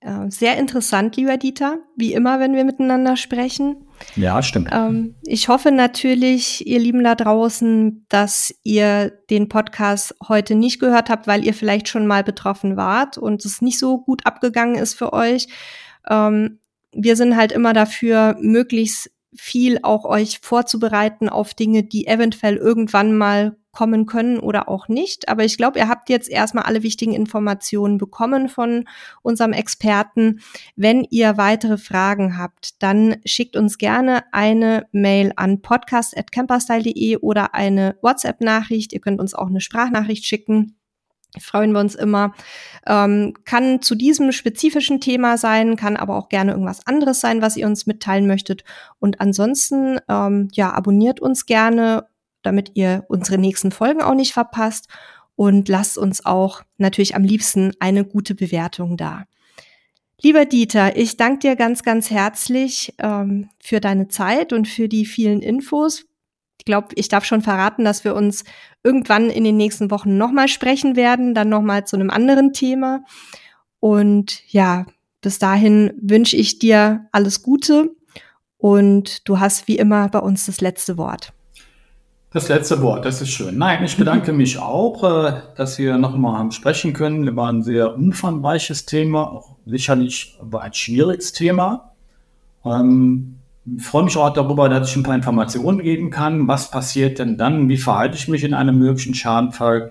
[0.00, 3.76] äh, sehr interessant, lieber Dieter, wie immer, wenn wir miteinander sprechen.
[4.16, 4.70] Ja, stimmt.
[4.72, 11.10] Ähm, ich hoffe natürlich, ihr Lieben da draußen, dass ihr den Podcast heute nicht gehört
[11.10, 14.94] habt, weil ihr vielleicht schon mal betroffen wart und es nicht so gut abgegangen ist
[14.94, 15.48] für euch.
[16.08, 16.58] Ähm,
[16.92, 23.16] wir sind halt immer dafür, möglichst viel auch euch vorzubereiten auf Dinge, die eventuell irgendwann
[23.16, 25.28] mal kommen können oder auch nicht.
[25.28, 28.86] Aber ich glaube, ihr habt jetzt erstmal alle wichtigen Informationen bekommen von
[29.22, 30.40] unserem Experten.
[30.76, 37.96] Wenn ihr weitere Fragen habt, dann schickt uns gerne eine Mail an podcast.camperstyle.de oder eine
[38.02, 38.92] WhatsApp-Nachricht.
[38.92, 40.76] Ihr könnt uns auch eine Sprachnachricht schicken.
[41.40, 42.34] Freuen wir uns immer.
[42.86, 47.56] Ähm, kann zu diesem spezifischen Thema sein, kann aber auch gerne irgendwas anderes sein, was
[47.56, 48.64] ihr uns mitteilen möchtet.
[48.98, 52.06] Und ansonsten, ähm, ja, abonniert uns gerne
[52.42, 54.88] damit ihr unsere nächsten Folgen auch nicht verpasst.
[55.34, 59.24] Und lasst uns auch natürlich am liebsten eine gute Bewertung da.
[60.20, 65.04] Lieber Dieter, ich danke dir ganz, ganz herzlich ähm, für deine Zeit und für die
[65.04, 66.04] vielen Infos.
[66.58, 68.44] Ich glaube, ich darf schon verraten, dass wir uns
[68.84, 73.02] irgendwann in den nächsten Wochen nochmal sprechen werden, dann nochmal zu einem anderen Thema.
[73.80, 74.86] Und ja,
[75.22, 77.90] bis dahin wünsche ich dir alles Gute
[78.58, 81.32] und du hast wie immer bei uns das letzte Wort.
[82.32, 83.58] Das letzte Wort, das ist schön.
[83.58, 87.36] Nein, ich bedanke mich auch, äh, dass wir noch mal haben sprechen können.
[87.36, 91.92] War ein sehr umfangreiches Thema, auch sicherlich aber ein schwieriges Thema.
[92.64, 93.36] Ähm,
[93.76, 96.48] ich freue mich auch darüber, dass ich ein paar Informationen geben kann.
[96.48, 97.68] Was passiert denn dann?
[97.68, 99.90] Wie verhalte ich mich in einem möglichen Schadenfall?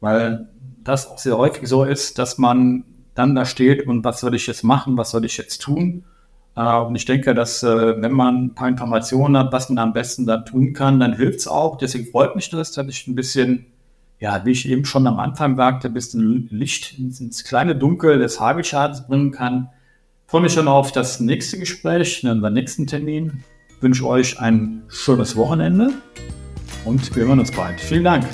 [0.00, 0.48] Weil
[0.82, 2.84] das auch sehr häufig so ist, dass man
[3.14, 4.96] dann da steht und was soll ich jetzt machen?
[4.96, 6.04] Was soll ich jetzt tun?
[6.54, 10.26] Und ich denke, dass äh, wenn man ein paar Informationen hat, was man am besten
[10.26, 11.78] da tun kann, dann hilft es auch.
[11.78, 13.66] Deswegen freut mich das, dass ich ein bisschen,
[14.20, 18.38] ja, wie ich eben schon am Anfang sagte, ein bisschen Licht ins kleine Dunkel des
[18.38, 19.70] Hagelschadens bringen kann.
[20.26, 23.44] Ich freue mich schon auf das nächste Gespräch, unseren nächsten Termin.
[23.76, 25.90] Ich wünsche euch ein schönes Wochenende
[26.84, 27.80] und wir hören uns bald.
[27.80, 28.24] Vielen Dank.